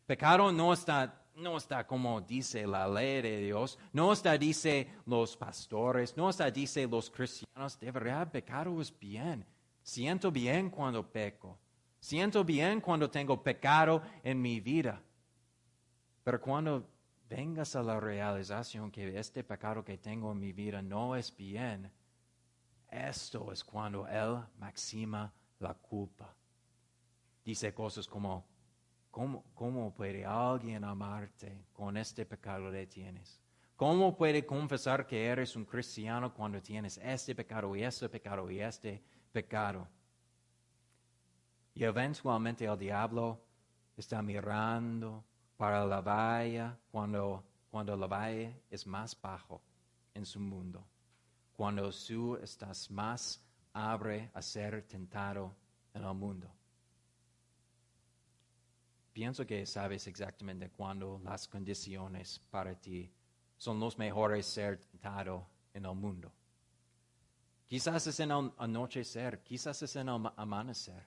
Pecado 0.05 0.51
no 0.51 0.73
está, 0.73 1.23
no 1.35 1.57
está 1.57 1.87
como 1.87 2.19
dice 2.19 2.67
la 2.67 2.87
ley 2.87 3.21
de 3.21 3.37
Dios, 3.37 3.77
no 3.93 4.11
está 4.11 4.37
dice 4.37 4.87
los 5.05 5.37
pastores, 5.37 6.15
no 6.17 6.29
está 6.29 6.51
dice 6.51 6.87
los 6.87 7.09
cristianos. 7.09 7.79
De 7.79 7.91
verdad, 7.91 8.29
pecado 8.29 8.81
es 8.81 8.97
bien. 8.99 9.45
Siento 9.85 10.31
bien 10.31 10.71
cuando 10.71 11.07
peco. 11.07 11.59
Siento 11.99 12.43
bien 12.43 12.81
cuando 12.81 13.07
tengo 13.07 13.43
pecado 13.43 14.01
en 14.23 14.41
mi 14.41 14.59
vida. 14.59 14.99
Pero 16.23 16.41
cuando 16.41 16.89
vengas 17.29 17.75
a 17.75 17.83
la 17.83 17.99
realización 17.99 18.89
que 18.89 19.15
este 19.15 19.43
pecado 19.43 19.85
que 19.85 19.99
tengo 19.99 20.31
en 20.31 20.39
mi 20.39 20.53
vida 20.53 20.81
no 20.81 21.15
es 21.15 21.37
bien, 21.37 21.91
esto 22.89 23.51
es 23.51 23.63
cuando 23.63 24.07
Él 24.07 24.43
maxima 24.57 25.31
la 25.59 25.75
culpa. 25.75 26.35
Dice 27.43 27.71
cosas 27.71 28.07
como, 28.07 28.43
¿cómo, 29.11 29.45
cómo 29.53 29.93
puede 29.93 30.25
alguien 30.25 30.83
amarte 30.83 31.67
con 31.71 31.95
este 31.95 32.25
pecado 32.25 32.71
que 32.71 32.87
tienes? 32.87 33.39
¿Cómo 33.75 34.17
puede 34.17 34.47
confesar 34.47 35.05
que 35.05 35.27
eres 35.27 35.55
un 35.55 35.65
cristiano 35.65 36.33
cuando 36.33 36.59
tienes 36.59 36.97
este 36.97 37.35
pecado 37.35 37.75
y 37.75 37.83
este 37.83 38.09
pecado 38.09 38.49
y 38.49 38.61
este 38.61 39.03
pecado. 39.35 39.85
Y 41.73 41.83
eventualmente 41.83 42.63
el 42.63 42.79
diablo 42.79 43.37
está 43.97 44.21
mirando 44.21 45.25
para 45.57 45.85
la 45.85 45.99
valla 45.99 46.77
cuando, 46.89 47.43
cuando 47.69 47.97
la 47.97 48.07
valla 48.07 48.53
es 48.69 48.87
más 48.87 49.19
bajo 49.21 49.61
en 50.13 50.25
su 50.25 50.39
mundo, 50.39 50.87
cuando 51.51 51.91
tú 51.91 52.37
estás 52.37 52.89
más 52.89 53.43
abre 53.73 54.31
a 54.33 54.41
ser 54.41 54.83
tentado 54.87 55.53
en 55.93 56.05
el 56.05 56.13
mundo. 56.13 56.49
Pienso 59.11 59.45
que 59.45 59.65
sabes 59.65 60.07
exactamente 60.07 60.69
cuándo 60.69 61.19
las 61.25 61.45
condiciones 61.49 62.39
para 62.49 62.73
ti 62.73 63.11
son 63.57 63.81
los 63.81 63.97
mejores 63.97 64.45
ser 64.45 64.77
tentado 64.77 65.45
en 65.73 65.85
el 65.85 65.95
mundo. 65.95 66.31
Quizás 67.67 68.05
es 68.07 68.19
en 68.19 68.31
el 68.31 68.51
anochecer, 68.57 69.41
quizás 69.43 69.81
es 69.81 69.95
en 69.95 70.09
el 70.09 70.31
amanecer. 70.35 71.03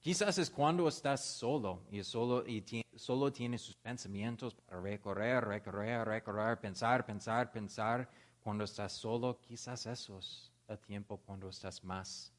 Quizás 0.00 0.38
es 0.38 0.50
cuando 0.50 0.88
estás 0.88 1.24
solo 1.24 1.84
y 1.90 2.02
solo, 2.02 2.44
y 2.46 2.84
solo 2.96 3.32
tienes 3.32 3.62
sus 3.62 3.76
pensamientos 3.76 4.54
para 4.54 4.80
recorrer, 4.80 5.44
recorrer, 5.44 6.04
recorrer, 6.06 6.58
pensar, 6.58 7.06
pensar, 7.06 7.52
pensar. 7.52 8.10
Cuando 8.40 8.64
estás 8.64 8.92
solo, 8.92 9.38
quizás 9.40 9.86
eso 9.86 10.18
es 10.18 10.50
el 10.66 10.78
tiempo 10.80 11.18
cuando 11.18 11.48
estás 11.48 11.84
más 11.84 12.32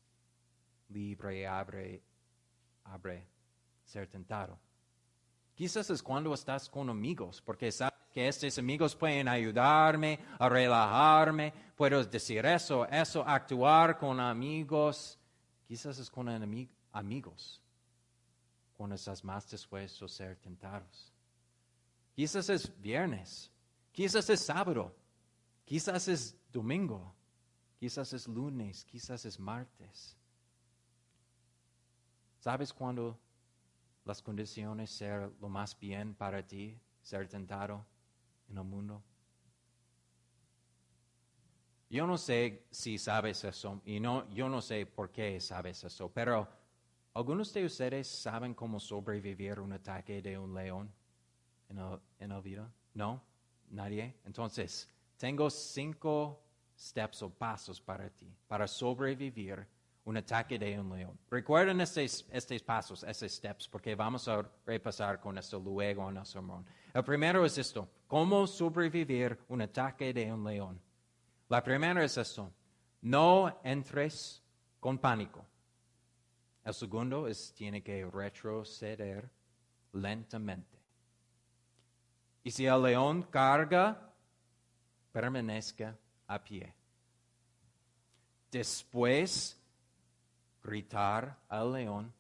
libre 0.90 1.48
abre, 1.48 2.04
abre 2.84 3.28
ser 3.86 4.08
tentado. 4.08 4.60
Quizás 5.56 5.90
es 5.90 6.02
cuando 6.02 6.34
estás 6.34 6.68
con 6.68 6.90
amigos, 6.90 7.42
porque 7.42 7.72
sabes 7.72 7.94
que 8.12 8.28
estos 8.28 8.58
amigos 8.58 8.96
pueden 8.96 9.28
ayudarme 9.28 10.20
a 10.40 10.50
relajarme, 10.50 11.54
puedo 11.76 12.04
decir 12.04 12.46
eso, 12.46 12.86
eso, 12.88 13.24
actuar 13.28 13.98
con 13.98 14.20
amigos. 14.20 15.18
Quizás 15.68 15.98
es 16.00 16.10
con 16.10 16.28
enemi- 16.28 16.70
amigos, 16.92 17.62
cuando 18.76 18.96
estás 18.96 19.24
más 19.24 19.50
dispuesto 19.50 20.06
a 20.06 20.10
ser 20.10 20.36
tentados. 20.38 21.12
Quizás 22.16 22.50
es 22.50 22.82
viernes, 22.82 23.52
quizás 23.92 24.30
es 24.30 24.40
sábado, 24.42 24.96
quizás 25.66 26.08
es 26.08 26.36
domingo, 26.52 27.14
quizás 27.80 28.14
es 28.14 28.28
lunes, 28.28 28.86
quizás 28.86 29.26
es 29.26 29.40
martes. 29.40 30.16
¿Sabes 32.40 32.74
cuándo 32.74 33.18
las 34.06 34.22
condiciones 34.22 34.92
ser 34.92 35.32
lo 35.40 35.50
más 35.50 35.80
bien 35.80 36.14
para 36.16 36.46
ti, 36.46 36.80
ser 37.02 37.28
tentado 37.28 37.86
en 38.50 38.58
el 38.58 38.64
mundo? 38.64 39.04
Yo 41.90 42.08
no 42.08 42.18
sé 42.18 42.66
si 42.72 42.98
sabes 42.98 43.44
eso 43.44 43.82
y 43.86 44.00
no, 44.00 44.28
yo 44.32 44.50
no 44.50 44.62
sé 44.62 44.86
por 44.86 45.12
qué 45.12 45.40
sabes 45.40 45.84
eso, 45.84 46.12
pero 46.12 46.48
¿algunos 47.14 47.54
de 47.54 47.66
ustedes 47.66 48.08
saben 48.08 48.56
cómo 48.56 48.80
sobrevivir 48.80 49.60
un 49.60 49.74
ataque 49.74 50.22
de 50.22 50.38
un 50.38 50.56
león 50.56 50.92
en 51.70 51.78
el, 51.78 52.00
en 52.20 52.32
el 52.32 52.42
vida? 52.42 52.74
¿No? 52.96 53.22
¿Nadie? 53.70 54.16
Entonces, 54.26 54.90
tengo 55.18 55.50
cinco 55.50 56.44
steps 56.78 57.22
o 57.22 57.30
pasos 57.30 57.80
para 57.80 58.10
ti, 58.10 58.36
para 58.48 58.68
sobrevivir 58.68 59.68
un 60.06 60.18
ataque 60.18 60.60
de 60.60 60.80
un 60.80 60.96
león. 60.96 61.18
Recuerden 61.30 61.80
estos, 61.82 62.26
estos 62.30 62.62
pasos, 62.62 63.04
estos 63.04 63.32
steps, 63.32 63.68
porque 63.68 63.96
vamos 63.96 64.28
a 64.28 64.44
repasar 64.66 65.20
con 65.20 65.38
esto 65.38 65.60
luego 65.60 66.10
en 66.10 66.18
el 66.18 66.26
sermón. 66.26 66.66
El 66.94 67.04
primero 67.04 67.46
es 67.46 67.58
esto, 67.58 67.90
cómo 68.08 68.46
sobrevivir 68.46 69.40
un 69.48 69.62
ataque 69.62 70.14
de 70.14 70.32
un 70.32 70.44
león. 70.44 70.82
La 71.50 71.64
primera 71.64 72.04
es 72.04 72.18
esto, 72.18 72.52
no 73.02 73.60
entres 73.64 74.44
con 74.80 74.98
pánico. 74.98 75.46
El 76.66 76.74
segundo 76.74 77.28
es, 77.28 77.54
tiene 77.54 77.82
que 77.82 78.06
retroceder 78.06 79.30
lentamente. 79.94 80.80
Y 82.44 82.52
si 82.52 82.66
el 82.66 82.82
león 82.84 83.24
carga, 83.24 84.14
permanezca 85.12 85.98
a 86.28 86.44
pie. 86.44 86.74
Después, 88.52 89.60
gritar 90.64 91.38
al 91.50 91.74
león. 91.74 92.14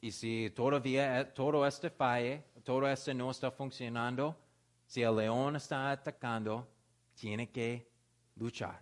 Y 0.00 0.12
si 0.12 0.50
todavía 0.54 1.32
todo 1.32 1.66
este 1.66 1.90
falle, 1.90 2.44
todo 2.62 2.88
esto 2.88 3.12
no 3.14 3.30
está 3.30 3.50
funcionando, 3.50 4.36
si 4.86 5.02
el 5.02 5.16
león 5.16 5.56
está 5.56 5.90
atacando, 5.90 6.68
tiene 7.14 7.50
que 7.50 7.90
luchar. 8.36 8.80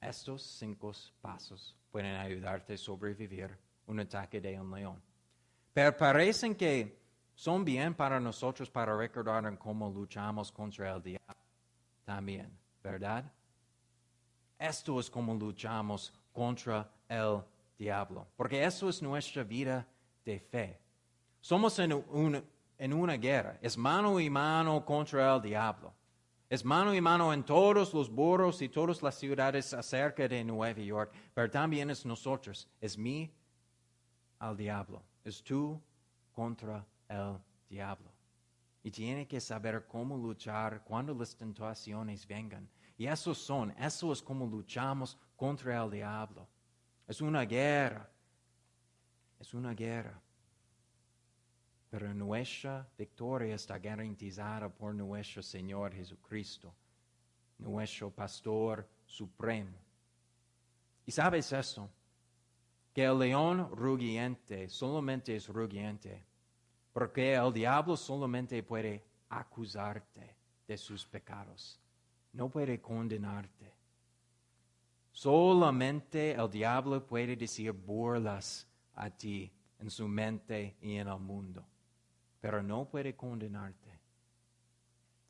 Estos 0.00 0.42
cinco 0.42 0.92
pasos 1.20 1.76
pueden 1.90 2.16
ayudarte 2.16 2.74
a 2.74 2.78
sobrevivir 2.78 3.56
un 3.86 4.00
ataque 4.00 4.40
de 4.40 4.60
un 4.60 4.74
león. 4.74 5.02
Pero 5.72 5.96
parecen 5.96 6.54
que 6.54 6.98
son 7.34 7.64
bien 7.64 7.94
para 7.94 8.18
nosotros 8.18 8.70
para 8.70 8.96
recordar 8.96 9.58
cómo 9.58 9.90
luchamos 9.90 10.50
contra 10.50 10.94
el 10.94 11.02
diablo 11.02 11.36
también, 12.04 12.50
¿verdad? 12.82 13.30
Esto 14.58 14.98
es 14.98 15.08
como 15.08 15.34
luchamos 15.34 16.12
contra 16.32 16.90
el 17.08 17.42
diablo, 17.78 18.26
porque 18.36 18.64
eso 18.64 18.88
es 18.88 19.00
nuestra 19.00 19.44
vida 19.44 19.86
de 20.24 20.40
fe. 20.40 20.80
Somos 21.40 21.78
en, 21.78 22.04
en 22.76 22.92
una 22.92 23.14
guerra, 23.14 23.58
es 23.62 23.76
mano 23.76 24.18
y 24.18 24.28
mano 24.28 24.84
contra 24.84 25.34
el 25.34 25.42
diablo. 25.42 25.94
Es 26.50 26.64
mano 26.64 26.94
y 26.94 27.00
mano 27.00 27.32
en 27.32 27.44
todos 27.44 27.92
los 27.92 28.10
burros 28.10 28.62
y 28.62 28.70
todas 28.70 29.02
las 29.02 29.16
ciudades 29.16 29.74
acerca 29.74 30.26
de 30.26 30.42
Nueva 30.42 30.80
York, 30.80 31.12
pero 31.34 31.50
también 31.50 31.90
es 31.90 32.06
nosotros, 32.06 32.66
es 32.80 32.96
mí 32.96 33.30
al 34.38 34.56
diablo, 34.56 35.02
es 35.24 35.42
tú 35.42 35.78
contra 36.32 36.86
el 37.06 37.36
diablo. 37.68 38.10
Y 38.82 38.90
tiene 38.90 39.26
que 39.26 39.40
saber 39.40 39.86
cómo 39.86 40.16
luchar 40.16 40.82
cuando 40.84 41.12
las 41.12 41.36
tentaciones 41.36 42.26
vengan. 42.26 42.66
Y 42.98 43.06
eso 43.06 43.32
son, 43.32 43.70
eso 43.78 44.12
es 44.12 44.20
como 44.20 44.44
luchamos 44.44 45.16
contra 45.36 45.82
el 45.82 45.90
diablo. 45.90 46.48
Es 47.06 47.20
una 47.20 47.42
guerra, 47.42 48.10
es 49.38 49.54
una 49.54 49.72
guerra. 49.72 50.20
Pero 51.90 52.12
nuestra 52.12 52.86
victoria 52.98 53.54
está 53.54 53.78
garantizada 53.78 54.68
por 54.68 54.94
nuestro 54.94 55.42
Señor 55.42 55.94
Jesucristo, 55.94 56.74
nuestro 57.58 58.10
Pastor 58.10 58.86
Supremo. 59.06 59.78
¿Y 61.06 61.12
sabes 61.12 61.52
esto? 61.52 61.88
Que 62.92 63.04
el 63.04 63.18
león 63.18 63.70
rugiente 63.70 64.68
solamente 64.68 65.36
es 65.36 65.48
rugiente, 65.48 66.26
porque 66.92 67.34
el 67.34 67.52
diablo 67.52 67.96
solamente 67.96 68.60
puede 68.64 69.04
acusarte 69.28 70.36
de 70.66 70.76
sus 70.76 71.06
pecados, 71.06 71.80
no 72.38 72.48
puede 72.48 72.80
condenarte. 72.80 73.74
Solamente 75.10 76.30
el 76.34 76.48
diablo 76.48 77.04
puede 77.04 77.34
decir 77.34 77.72
burlas 77.72 78.64
a 78.94 79.10
ti 79.10 79.52
en 79.80 79.90
su 79.90 80.06
mente 80.06 80.76
y 80.80 80.94
en 80.94 81.08
el 81.08 81.18
mundo, 81.18 81.66
pero 82.40 82.62
no 82.62 82.88
puede 82.88 83.16
condenarte. 83.16 83.90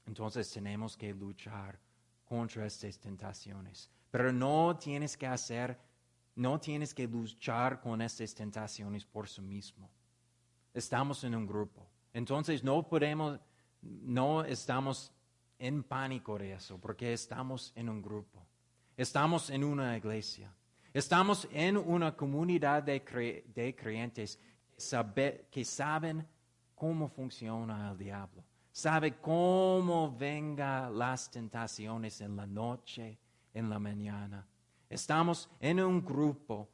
Entonces 0.04 0.52
tenemos 0.52 0.98
que 0.98 1.14
luchar 1.14 1.80
contra 2.26 2.66
estas 2.66 2.98
tentaciones, 2.98 3.90
pero 4.10 4.30
no 4.30 4.76
tienes 4.76 5.16
que 5.16 5.26
hacer, 5.26 5.78
no 6.36 6.60
tienes 6.60 6.92
que 6.92 7.08
luchar 7.08 7.80
con 7.80 8.02
estas 8.02 8.34
tentaciones 8.34 9.06
por 9.06 9.26
sí 9.26 9.40
mismo. 9.40 9.88
Estamos 10.74 11.24
en 11.24 11.34
un 11.34 11.46
grupo, 11.46 11.88
entonces 12.12 12.62
no 12.62 12.86
podemos, 12.86 13.40
no 13.80 14.44
estamos 14.44 15.10
en 15.58 15.82
pánico 15.82 16.38
de 16.38 16.52
eso, 16.52 16.78
porque 16.78 17.12
estamos 17.12 17.72
en 17.74 17.88
un 17.88 18.00
grupo. 18.02 18.46
Estamos 18.96 19.50
en 19.50 19.64
una 19.64 19.96
iglesia. 19.96 20.52
Estamos 20.92 21.46
en 21.52 21.76
una 21.76 22.16
comunidad 22.16 22.82
de, 22.82 23.04
cre- 23.04 23.44
de 23.52 23.74
creyentes 23.76 24.36
que, 24.36 24.80
sabe- 24.80 25.46
que 25.50 25.64
saben 25.64 26.26
cómo 26.74 27.08
funciona 27.08 27.90
el 27.90 27.98
diablo. 27.98 28.42
Sabe 28.72 29.16
cómo 29.18 30.16
vengan 30.16 30.96
las 30.96 31.30
tentaciones 31.30 32.20
en 32.20 32.36
la 32.36 32.46
noche, 32.46 33.18
en 33.52 33.68
la 33.68 33.78
mañana. 33.78 34.46
Estamos 34.88 35.50
en 35.60 35.80
un 35.80 36.04
grupo 36.04 36.68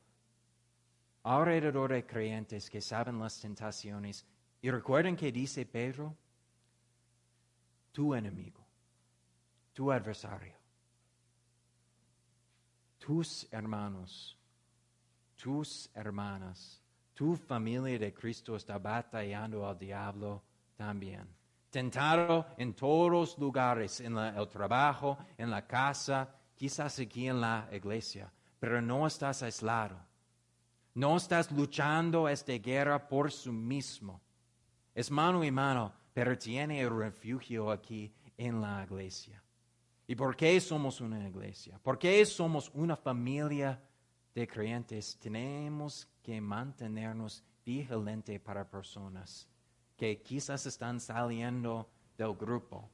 alrededor 1.23 1.93
de 1.93 2.05
creyentes 2.07 2.69
que 2.69 2.81
saben 2.81 3.19
las 3.19 3.41
tentaciones. 3.41 4.27
Y 4.61 4.71
recuerden 4.71 5.17
que 5.17 5.33
dice 5.33 5.65
Pedro, 5.67 6.15
tu 7.93 8.15
enemigo, 8.15 8.64
tu 9.75 9.93
adversario 9.93 10.65
tus 13.05 13.47
hermanos, 13.51 14.35
tus 15.37 15.91
hermanas, 15.95 16.81
tu 17.13 17.37
familia 17.37 17.99
de 17.99 18.15
Cristo 18.15 18.57
está 18.57 18.79
batallando 18.79 19.69
al 19.69 19.79
diablo 19.79 20.43
también. 20.75 21.29
Tentado 21.69 22.47
en 22.57 22.73
todos 22.73 23.37
lugares, 23.37 24.01
en 24.01 24.17
el 24.17 24.49
trabajo, 24.49 25.19
en 25.37 25.51
la 25.51 25.67
casa, 25.67 26.35
quizás 26.55 26.99
aquí 26.99 27.29
en 27.29 27.43
la 27.43 27.69
iglesia, 27.73 28.33
pero 28.59 28.81
no 28.81 29.07
estás 29.07 29.43
aislado. 29.43 29.99
No 30.95 31.19
estás 31.19 31.53
luchando 31.53 32.27
esta 32.27 32.55
guerra 32.55 33.07
por 33.07 33.31
sí 33.31 33.51
mismo. 33.51 34.23
Es 34.95 35.11
mano 35.11 35.45
y 35.45 35.51
mano, 35.51 35.93
pero 36.15 36.39
tiene 36.39 36.89
refugio 36.89 37.71
aquí 37.71 38.15
en 38.39 38.63
la 38.63 38.83
iglesia. 38.85 39.44
¿Y 40.07 40.15
por 40.15 40.37
qué 40.37 40.61
somos 40.61 41.01
una 41.01 41.27
iglesia? 41.27 41.79
¿Por 41.83 41.99
qué 41.99 42.25
somos 42.27 42.71
una 42.75 42.97
familia 42.97 43.81
de 44.35 44.47
creyentes? 44.47 45.19
Tenemos 45.19 46.07
que 46.23 46.41
mantenernos 46.41 47.43
vigilantes 47.65 48.39
para 48.41 48.69
personas 48.69 49.49
que 49.97 50.21
quizás 50.23 50.67
están 50.67 51.01
saliendo 51.01 51.89
del 52.19 52.35
grupo 52.35 52.91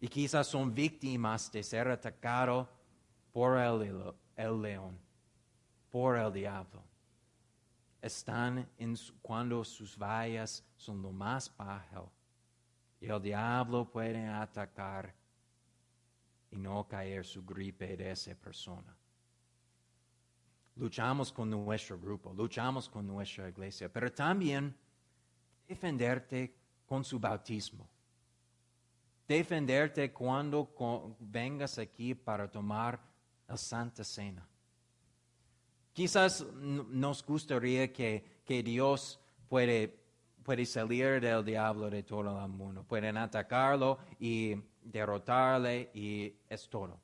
y 0.00 0.08
quizás 0.08 0.46
son 0.46 0.74
víctimas 0.74 1.50
de 1.52 1.62
ser 1.62 1.88
atacado 1.88 2.68
por 3.32 3.58
el, 3.58 4.14
el 4.36 4.62
león, 4.62 4.98
por 5.90 6.16
el 6.16 6.32
diablo. 6.32 6.84
están 8.00 8.66
en 8.78 8.96
cuando 9.20 9.64
sus 9.64 9.98
vallas 9.98 10.64
son 10.76 11.02
lo 11.02 11.12
más 11.12 11.54
bajo. 11.56 12.12
Y 13.00 13.06
el 13.06 13.20
diablo 13.20 13.90
puede 13.90 14.26
atacar 14.26 15.17
y 16.50 16.56
no 16.56 16.86
caer 16.86 17.24
su 17.24 17.44
gripe 17.44 17.96
de 17.96 18.10
esa 18.10 18.34
persona. 18.34 18.96
Luchamos 20.76 21.32
con 21.32 21.50
nuestro 21.50 21.98
grupo, 21.98 22.32
luchamos 22.32 22.88
con 22.88 23.06
nuestra 23.06 23.48
iglesia, 23.48 23.92
pero 23.92 24.12
también 24.12 24.74
defenderte 25.66 26.54
con 26.86 27.04
su 27.04 27.18
bautismo. 27.18 27.88
Defenderte 29.26 30.12
cuando 30.12 31.16
vengas 31.18 31.78
aquí 31.78 32.14
para 32.14 32.48
tomar 32.48 32.98
la 33.46 33.56
Santa 33.56 34.02
Cena. 34.02 34.46
Quizás 35.92 36.46
nos 36.54 37.26
gustaría 37.26 37.92
que, 37.92 38.42
que 38.44 38.62
Dios 38.62 39.20
puede, 39.48 40.00
puede 40.44 40.64
salir 40.64 41.20
del 41.20 41.44
diablo 41.44 41.90
de 41.90 42.04
todo 42.04 42.42
el 42.42 42.48
mundo. 42.48 42.84
Pueden 42.84 43.16
atacarlo 43.16 43.98
y 44.20 44.54
derrotarle 44.90 45.90
y 45.94 46.34
es 46.48 46.68
todo. 46.68 46.98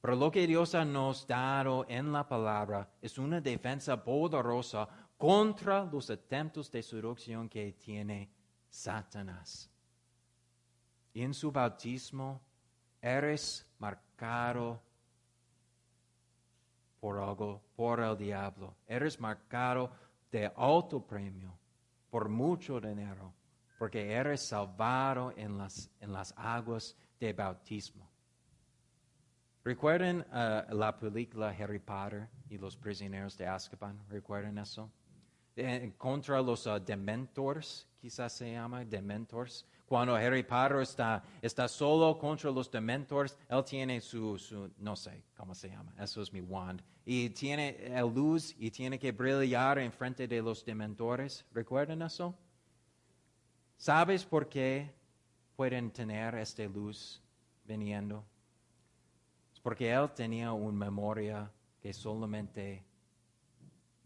Pero 0.00 0.16
lo 0.16 0.30
que 0.30 0.46
Dios 0.46 0.74
ha 0.74 0.84
nos 0.84 1.26
dado 1.26 1.86
en 1.88 2.12
la 2.12 2.26
palabra 2.26 2.88
es 3.00 3.18
una 3.18 3.40
defensa 3.40 4.02
poderosa 4.02 4.88
contra 5.16 5.84
los 5.84 6.10
atentos 6.10 6.70
de 6.72 6.82
seducción 6.82 7.48
que 7.48 7.72
tiene 7.74 8.28
Satanás. 8.68 9.70
Y 11.14 11.22
en 11.22 11.32
su 11.32 11.52
bautismo 11.52 12.40
eres 13.00 13.64
marcado 13.78 14.80
por 16.98 17.18
algo, 17.18 17.60
por 17.76 18.00
el 18.00 18.16
diablo. 18.16 18.76
Eres 18.86 19.20
marcado 19.20 19.90
de 20.30 20.50
alto 20.56 21.00
premio, 21.00 21.52
por 22.10 22.28
mucho 22.28 22.80
dinero, 22.80 23.32
porque 23.82 24.12
eres 24.12 24.40
salvado 24.42 25.32
en 25.36 25.58
las, 25.58 25.90
en 26.00 26.12
las 26.12 26.32
aguas 26.36 26.96
de 27.18 27.32
bautismo. 27.32 28.08
¿Recuerdan 29.64 30.24
eh, 30.32 30.66
la 30.70 30.96
película 30.96 31.48
Harry 31.48 31.80
Potter 31.80 32.28
y 32.48 32.58
los 32.58 32.76
prisioneros 32.76 33.36
de 33.36 33.48
Azkaban? 33.48 33.98
¿Recuerdan 34.08 34.58
eso? 34.58 34.88
Eh, 35.56 35.94
contra 35.98 36.40
los 36.40 36.64
eh, 36.68 36.78
Dementors, 36.78 37.88
quizás 38.00 38.32
se 38.32 38.52
llama 38.52 38.84
Dementors. 38.84 39.66
Cuando 39.84 40.14
Harry 40.14 40.44
Potter 40.44 40.82
está, 40.82 41.20
está 41.42 41.66
solo 41.66 42.16
contra 42.16 42.52
los 42.52 42.70
Dementors, 42.70 43.36
él 43.48 43.64
tiene 43.64 44.00
su, 44.00 44.38
su, 44.38 44.70
no 44.78 44.94
sé 44.94 45.24
cómo 45.36 45.56
se 45.56 45.70
llama, 45.70 45.92
eso 45.98 46.22
es 46.22 46.32
mi 46.32 46.40
wand, 46.40 46.84
y 47.04 47.30
tiene 47.30 47.84
el 47.86 48.14
luz 48.14 48.54
y 48.56 48.70
tiene 48.70 48.96
que 48.96 49.10
brillar 49.10 49.80
en 49.80 49.90
frente 49.90 50.28
de 50.28 50.40
los 50.40 50.64
Dementores. 50.64 51.44
¿Recuerdan 51.50 52.02
eso? 52.02 52.32
¿Sabes 53.82 54.24
por 54.24 54.48
qué 54.48 54.94
pueden 55.56 55.90
tener 55.90 56.36
esta 56.36 56.62
luz 56.66 57.20
viniendo? 57.64 58.24
Es 59.52 59.58
porque 59.58 59.90
él 59.90 60.08
tenía 60.14 60.52
una 60.52 60.84
memoria 60.86 61.50
que 61.80 61.92
solamente 61.92 62.84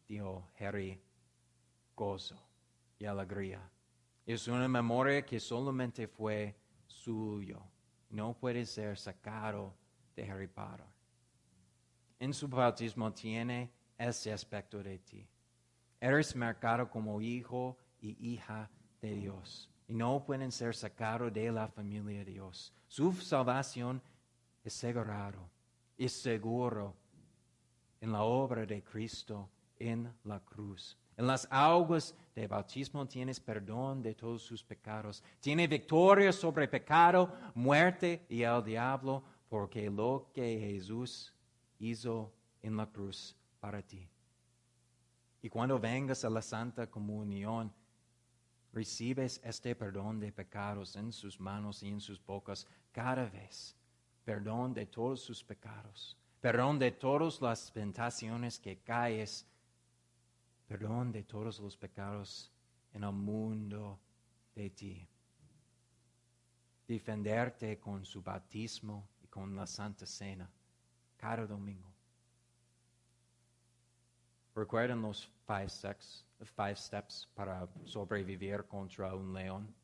dio 0.09 0.49
Harry 0.59 0.99
gozo 1.95 2.43
y 2.99 3.05
alegría. 3.05 3.61
Es 4.25 4.49
una 4.49 4.67
memoria 4.67 5.27
que 5.27 5.39
solamente 5.39 6.09
fue 6.09 6.57
suyo. 6.87 7.61
No 8.09 8.33
puede 8.33 8.65
ser 8.65 8.97
sacado 8.97 9.75
de 10.17 10.31
Harry 10.31 10.49
Potter. 10.49 10.87
En 12.19 12.33
su 12.33 12.49
bautismo 12.49 13.13
tiene 13.13 13.71
ese 13.99 14.33
aspecto 14.33 14.83
de 14.83 15.01
ti. 15.01 15.29
Eres 16.01 16.35
marcado 16.35 16.89
como 16.89 17.21
hijo 17.21 17.77
y 18.01 18.33
hija 18.33 18.71
de 19.01 19.15
Dios. 19.15 19.69
Y 19.89 19.95
no 19.95 20.25
pueden 20.25 20.51
ser 20.51 20.75
sacados 20.75 21.33
de 21.33 21.51
la 21.53 21.69
familia 21.69 22.19
de 22.19 22.33
Dios. 22.33 22.73
Su 22.89 23.13
salvación 23.13 24.03
es 24.65 24.73
seguro, 24.73 25.49
es 25.97 26.13
seguro 26.13 26.95
en 28.01 28.13
la 28.13 28.23
obra 28.23 28.67
de 28.67 28.83
Cristo 28.83 29.49
en 29.79 30.13
la 30.25 30.41
cruz. 30.41 30.97
En 31.17 31.27
las 31.27 31.49
aguas 31.51 32.15
de 32.35 32.47
bautismo 32.47 33.07
tienes 33.07 33.41
perdón 33.41 34.03
de 34.03 34.15
todos 34.15 34.43
sus 34.43 34.63
pecados. 34.63 35.23
Tiene 35.41 35.67
victoria 35.67 36.33
sobre 36.33 36.69
pecado, 36.69 37.33
muerte 37.55 38.27
y 38.29 38.43
el 38.43 38.63
diablo, 38.63 39.23
porque 39.49 39.89
lo 39.89 40.31
que 40.35 40.59
Jesús 40.59 41.33
hizo 41.79 42.33
en 42.63 42.77
la 42.77 42.87
cruz 42.87 43.35
para 43.61 43.81
ti. 43.81 44.07
Y 45.41 45.49
cuando 45.49 45.79
vengas 45.79 46.25
a 46.25 46.31
la 46.31 46.43
Santa 46.43 46.87
Comunión, 46.91 47.73
recibes 48.77 49.41
este 49.43 49.75
perdón 49.75 50.21
de 50.21 50.31
pecados 50.31 50.97
en 50.97 51.11
sus 51.11 51.41
manos 51.41 51.83
y 51.83 51.89
en 51.89 52.01
sus 52.01 52.23
bocas 52.23 52.67
cada 52.93 53.25
vez. 53.25 53.75
Perdón 54.23 54.75
de 54.75 54.85
todos 54.85 55.23
sus 55.23 55.43
pecados. 55.43 56.15
Perdón 56.43 56.79
de 56.79 56.93
todas 56.93 57.41
las 57.41 57.73
tentaciones 57.73 58.61
que 58.61 58.77
caes. 58.81 59.47
Perdón 60.69 61.11
de 61.11 61.23
todos 61.23 61.59
los 61.59 61.75
pecados 61.75 62.53
en 62.93 63.05
el 63.05 63.13
mundo 63.13 63.99
de 64.55 64.69
ti. 64.69 65.09
Defenderte 66.87 67.81
con 67.81 68.05
su 68.05 68.23
bautismo 68.23 69.09
y 69.23 69.27
con 69.29 69.57
la 69.57 69.67
Santa 69.67 70.05
Cena 70.05 70.51
cada 71.17 71.47
domingo. 71.47 71.96
¿Recuerdan 74.57 75.03
los 75.03 75.31
five 75.47 75.69
steps, 75.69 76.25
five 76.43 76.77
steps 76.77 77.29
para 77.35 77.69
sobrevivir 77.85 78.65
contra 78.65 79.15
un 79.15 79.35
león? 79.35 79.75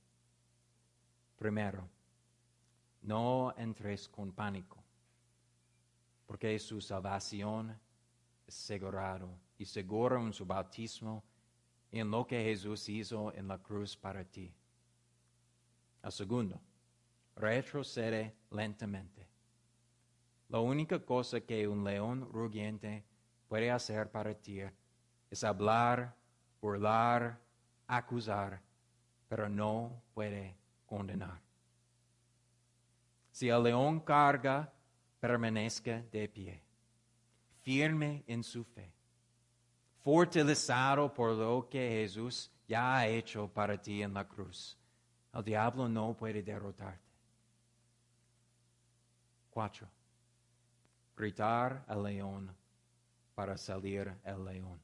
Primero, 1.36 1.86
no 3.02 3.52
entres 3.58 4.08
con 4.08 4.32
pánico, 4.32 4.82
porque 6.26 6.58
su 6.58 6.80
salvación 6.80 7.78
es 8.46 8.54
segurado 8.54 9.28
y 9.58 9.66
seguro 9.66 10.18
en 10.22 10.32
su 10.32 10.46
bautismo 10.46 11.22
y 11.90 11.98
en 11.98 12.10
lo 12.10 12.26
que 12.26 12.42
Jesús 12.42 12.88
hizo 12.88 13.30
en 13.34 13.48
la 13.48 13.58
cruz 13.58 13.94
para 13.94 14.24
ti. 14.24 14.50
El 16.02 16.12
segundo, 16.12 16.58
retrocede 17.36 18.34
lentamente. 18.50 19.28
La 20.48 20.60
única 20.60 20.98
cosa 21.04 21.42
que 21.42 21.68
un 21.68 21.84
león 21.84 22.26
rugiente 22.32 23.11
puede 23.52 23.70
hacer 23.70 24.10
para 24.10 24.32
ti 24.32 24.62
es 25.28 25.44
hablar, 25.44 26.16
burlar, 26.58 27.38
acusar, 27.86 28.62
pero 29.28 29.46
no 29.46 30.02
puede 30.14 30.56
condenar. 30.86 31.38
Si 33.30 33.50
el 33.50 33.62
león 33.62 34.00
carga, 34.00 34.72
permanezca 35.20 36.00
de 36.10 36.30
pie, 36.30 36.62
firme 37.60 38.24
en 38.26 38.42
su 38.42 38.64
fe, 38.64 38.90
fortalecido 40.02 41.12
por 41.12 41.32
lo 41.32 41.68
que 41.68 41.90
Jesús 41.90 42.50
ya 42.66 42.96
ha 42.96 43.06
hecho 43.06 43.48
para 43.48 43.76
ti 43.76 44.02
en 44.02 44.14
la 44.14 44.26
cruz. 44.26 44.78
El 45.30 45.44
diablo 45.44 45.90
no 45.90 46.16
puede 46.16 46.42
derrotarte. 46.42 47.12
Cuatro. 49.50 49.86
Gritar 51.14 51.84
al 51.86 52.02
león 52.02 52.61
para 53.34 53.56
salir 53.56 54.14
el 54.24 54.44
león. 54.44 54.80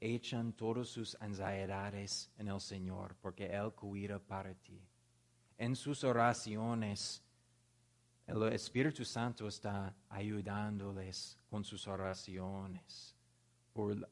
Echan 0.00 0.52
todas 0.52 0.88
sus 0.88 1.16
ansiedades 1.20 2.30
en 2.36 2.48
el 2.48 2.60
Señor 2.60 3.16
porque 3.20 3.46
Él 3.46 3.72
cuida 3.72 4.18
para 4.18 4.54
ti. 4.54 4.80
En 5.56 5.74
sus 5.76 6.04
oraciones, 6.04 7.22
el 8.26 8.42
Espíritu 8.52 9.04
Santo 9.04 9.46
está 9.48 9.94
ayudándoles 10.08 11.38
con 11.48 11.64
sus 11.64 11.86
oraciones. 11.86 13.14
Por 13.72 13.92
el 13.92 14.06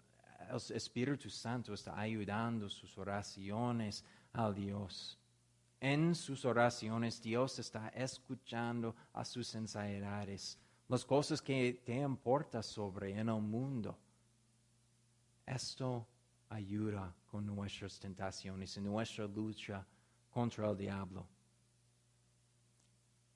Espíritu 0.75 1.31
Santo 1.31 1.75
está 1.75 1.99
ayudando 1.99 2.69
sus 2.69 2.97
oraciones 2.99 4.05
al 4.33 4.55
Dios. 4.55 5.19
En 5.81 6.15
sus 6.15 6.45
oraciones 6.45 7.21
Dios 7.21 7.59
está 7.59 7.89
escuchando 7.89 8.95
a 9.13 9.25
sus 9.25 9.55
ansiedades, 9.57 10.59
las 10.93 11.07
cosas 11.07 11.41
que 11.41 11.81
te 11.87 11.97
importan 11.97 12.63
sobre 12.63 13.19
en 13.19 13.31
el 13.31 13.41
mundo. 13.41 13.97
Esto 15.47 16.07
ayuda 16.51 17.15
con 17.31 17.47
nuestras 17.47 17.99
tentaciones 17.99 18.77
y 18.77 18.81
nuestra 18.83 19.27
lucha 19.27 19.87
contra 20.31 20.69
el 20.69 20.77
diablo. 20.77 21.27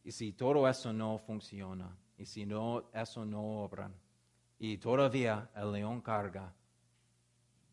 Y 0.04 0.12
si 0.12 0.34
todo 0.34 0.68
eso 0.68 0.92
no 0.92 1.16
funciona, 1.16 1.96
y 2.18 2.26
si 2.26 2.44
no, 2.44 2.90
eso 2.92 3.24
no 3.24 3.62
obra, 3.64 3.90
y 4.58 4.76
todavía 4.76 5.50
el 5.56 5.72
león 5.72 6.02
carga, 6.02 6.54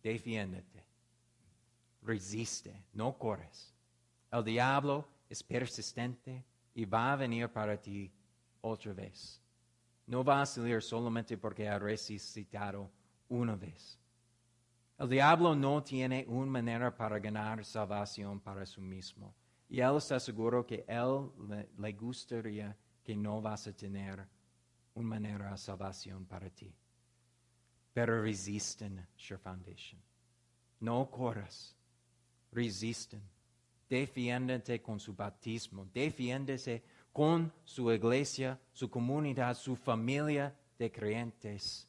defiéndete, 0.01 0.81
resiste, 2.03 2.85
no 2.93 3.17
corres. 3.17 3.73
El 4.31 4.45
diablo 4.45 5.05
es 5.29 5.43
persistente 5.43 6.41
y 6.73 6.85
va 6.85 7.11
a 7.11 7.17
venir 7.17 7.49
para 7.49 7.75
ti 7.75 8.09
otra 8.61 8.93
vez. 8.93 9.42
No 10.07 10.23
va 10.23 10.41
a 10.41 10.45
salir 10.45 10.81
solamente 10.81 11.37
porque 11.37 11.67
ha 11.67 11.79
resucitado 11.79 12.89
una 13.29 13.55
vez. 13.55 13.97
El 14.97 15.09
diablo 15.09 15.55
no 15.55 15.81
tiene 15.83 16.25
una 16.27 16.51
manera 16.51 16.95
para 16.95 17.19
ganar 17.19 17.65
salvación 17.65 18.39
para 18.39 18.65
sí 18.65 18.81
mismo. 18.81 19.33
Y 19.69 19.79
él 19.79 19.97
está 19.97 20.19
seguro 20.19 20.65
que 20.65 20.85
él 20.87 21.31
le, 21.77 21.93
gustaría 21.93 22.77
que 23.03 23.15
no 23.15 23.41
vas 23.41 23.67
a 23.67 23.73
tener 23.73 24.27
una 24.93 25.09
manera 25.09 25.51
de 25.51 25.57
salvación 25.57 26.25
para 26.25 26.49
ti. 26.49 26.71
Pero 27.91 28.21
resisten 28.21 29.05
Sure 29.17 29.39
Foundation. 29.39 29.99
No 30.79 31.09
corras. 31.09 31.75
Resisten. 32.51 33.21
Defiéndete 33.89 34.81
con 34.81 34.99
su 34.99 35.13
bautismo. 35.13 35.85
Defiéndese 35.91 36.83
con 37.13 37.53
su 37.63 37.91
iglesia, 37.91 38.59
su 38.73 38.89
comunidad, 38.89 39.55
su 39.55 39.75
familia 39.75 40.53
de 40.79 40.91
creyentes 40.91 41.87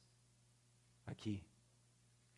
aquí. 1.06 1.42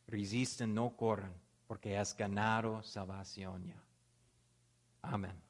Resisten, 0.07 0.73
no 0.73 0.97
corran, 0.97 1.35
porque 1.67 1.99
has 1.99 2.17
ganado 2.17 2.83
salvación 2.85 3.67
ya. 3.67 3.83
Amén. 5.03 5.46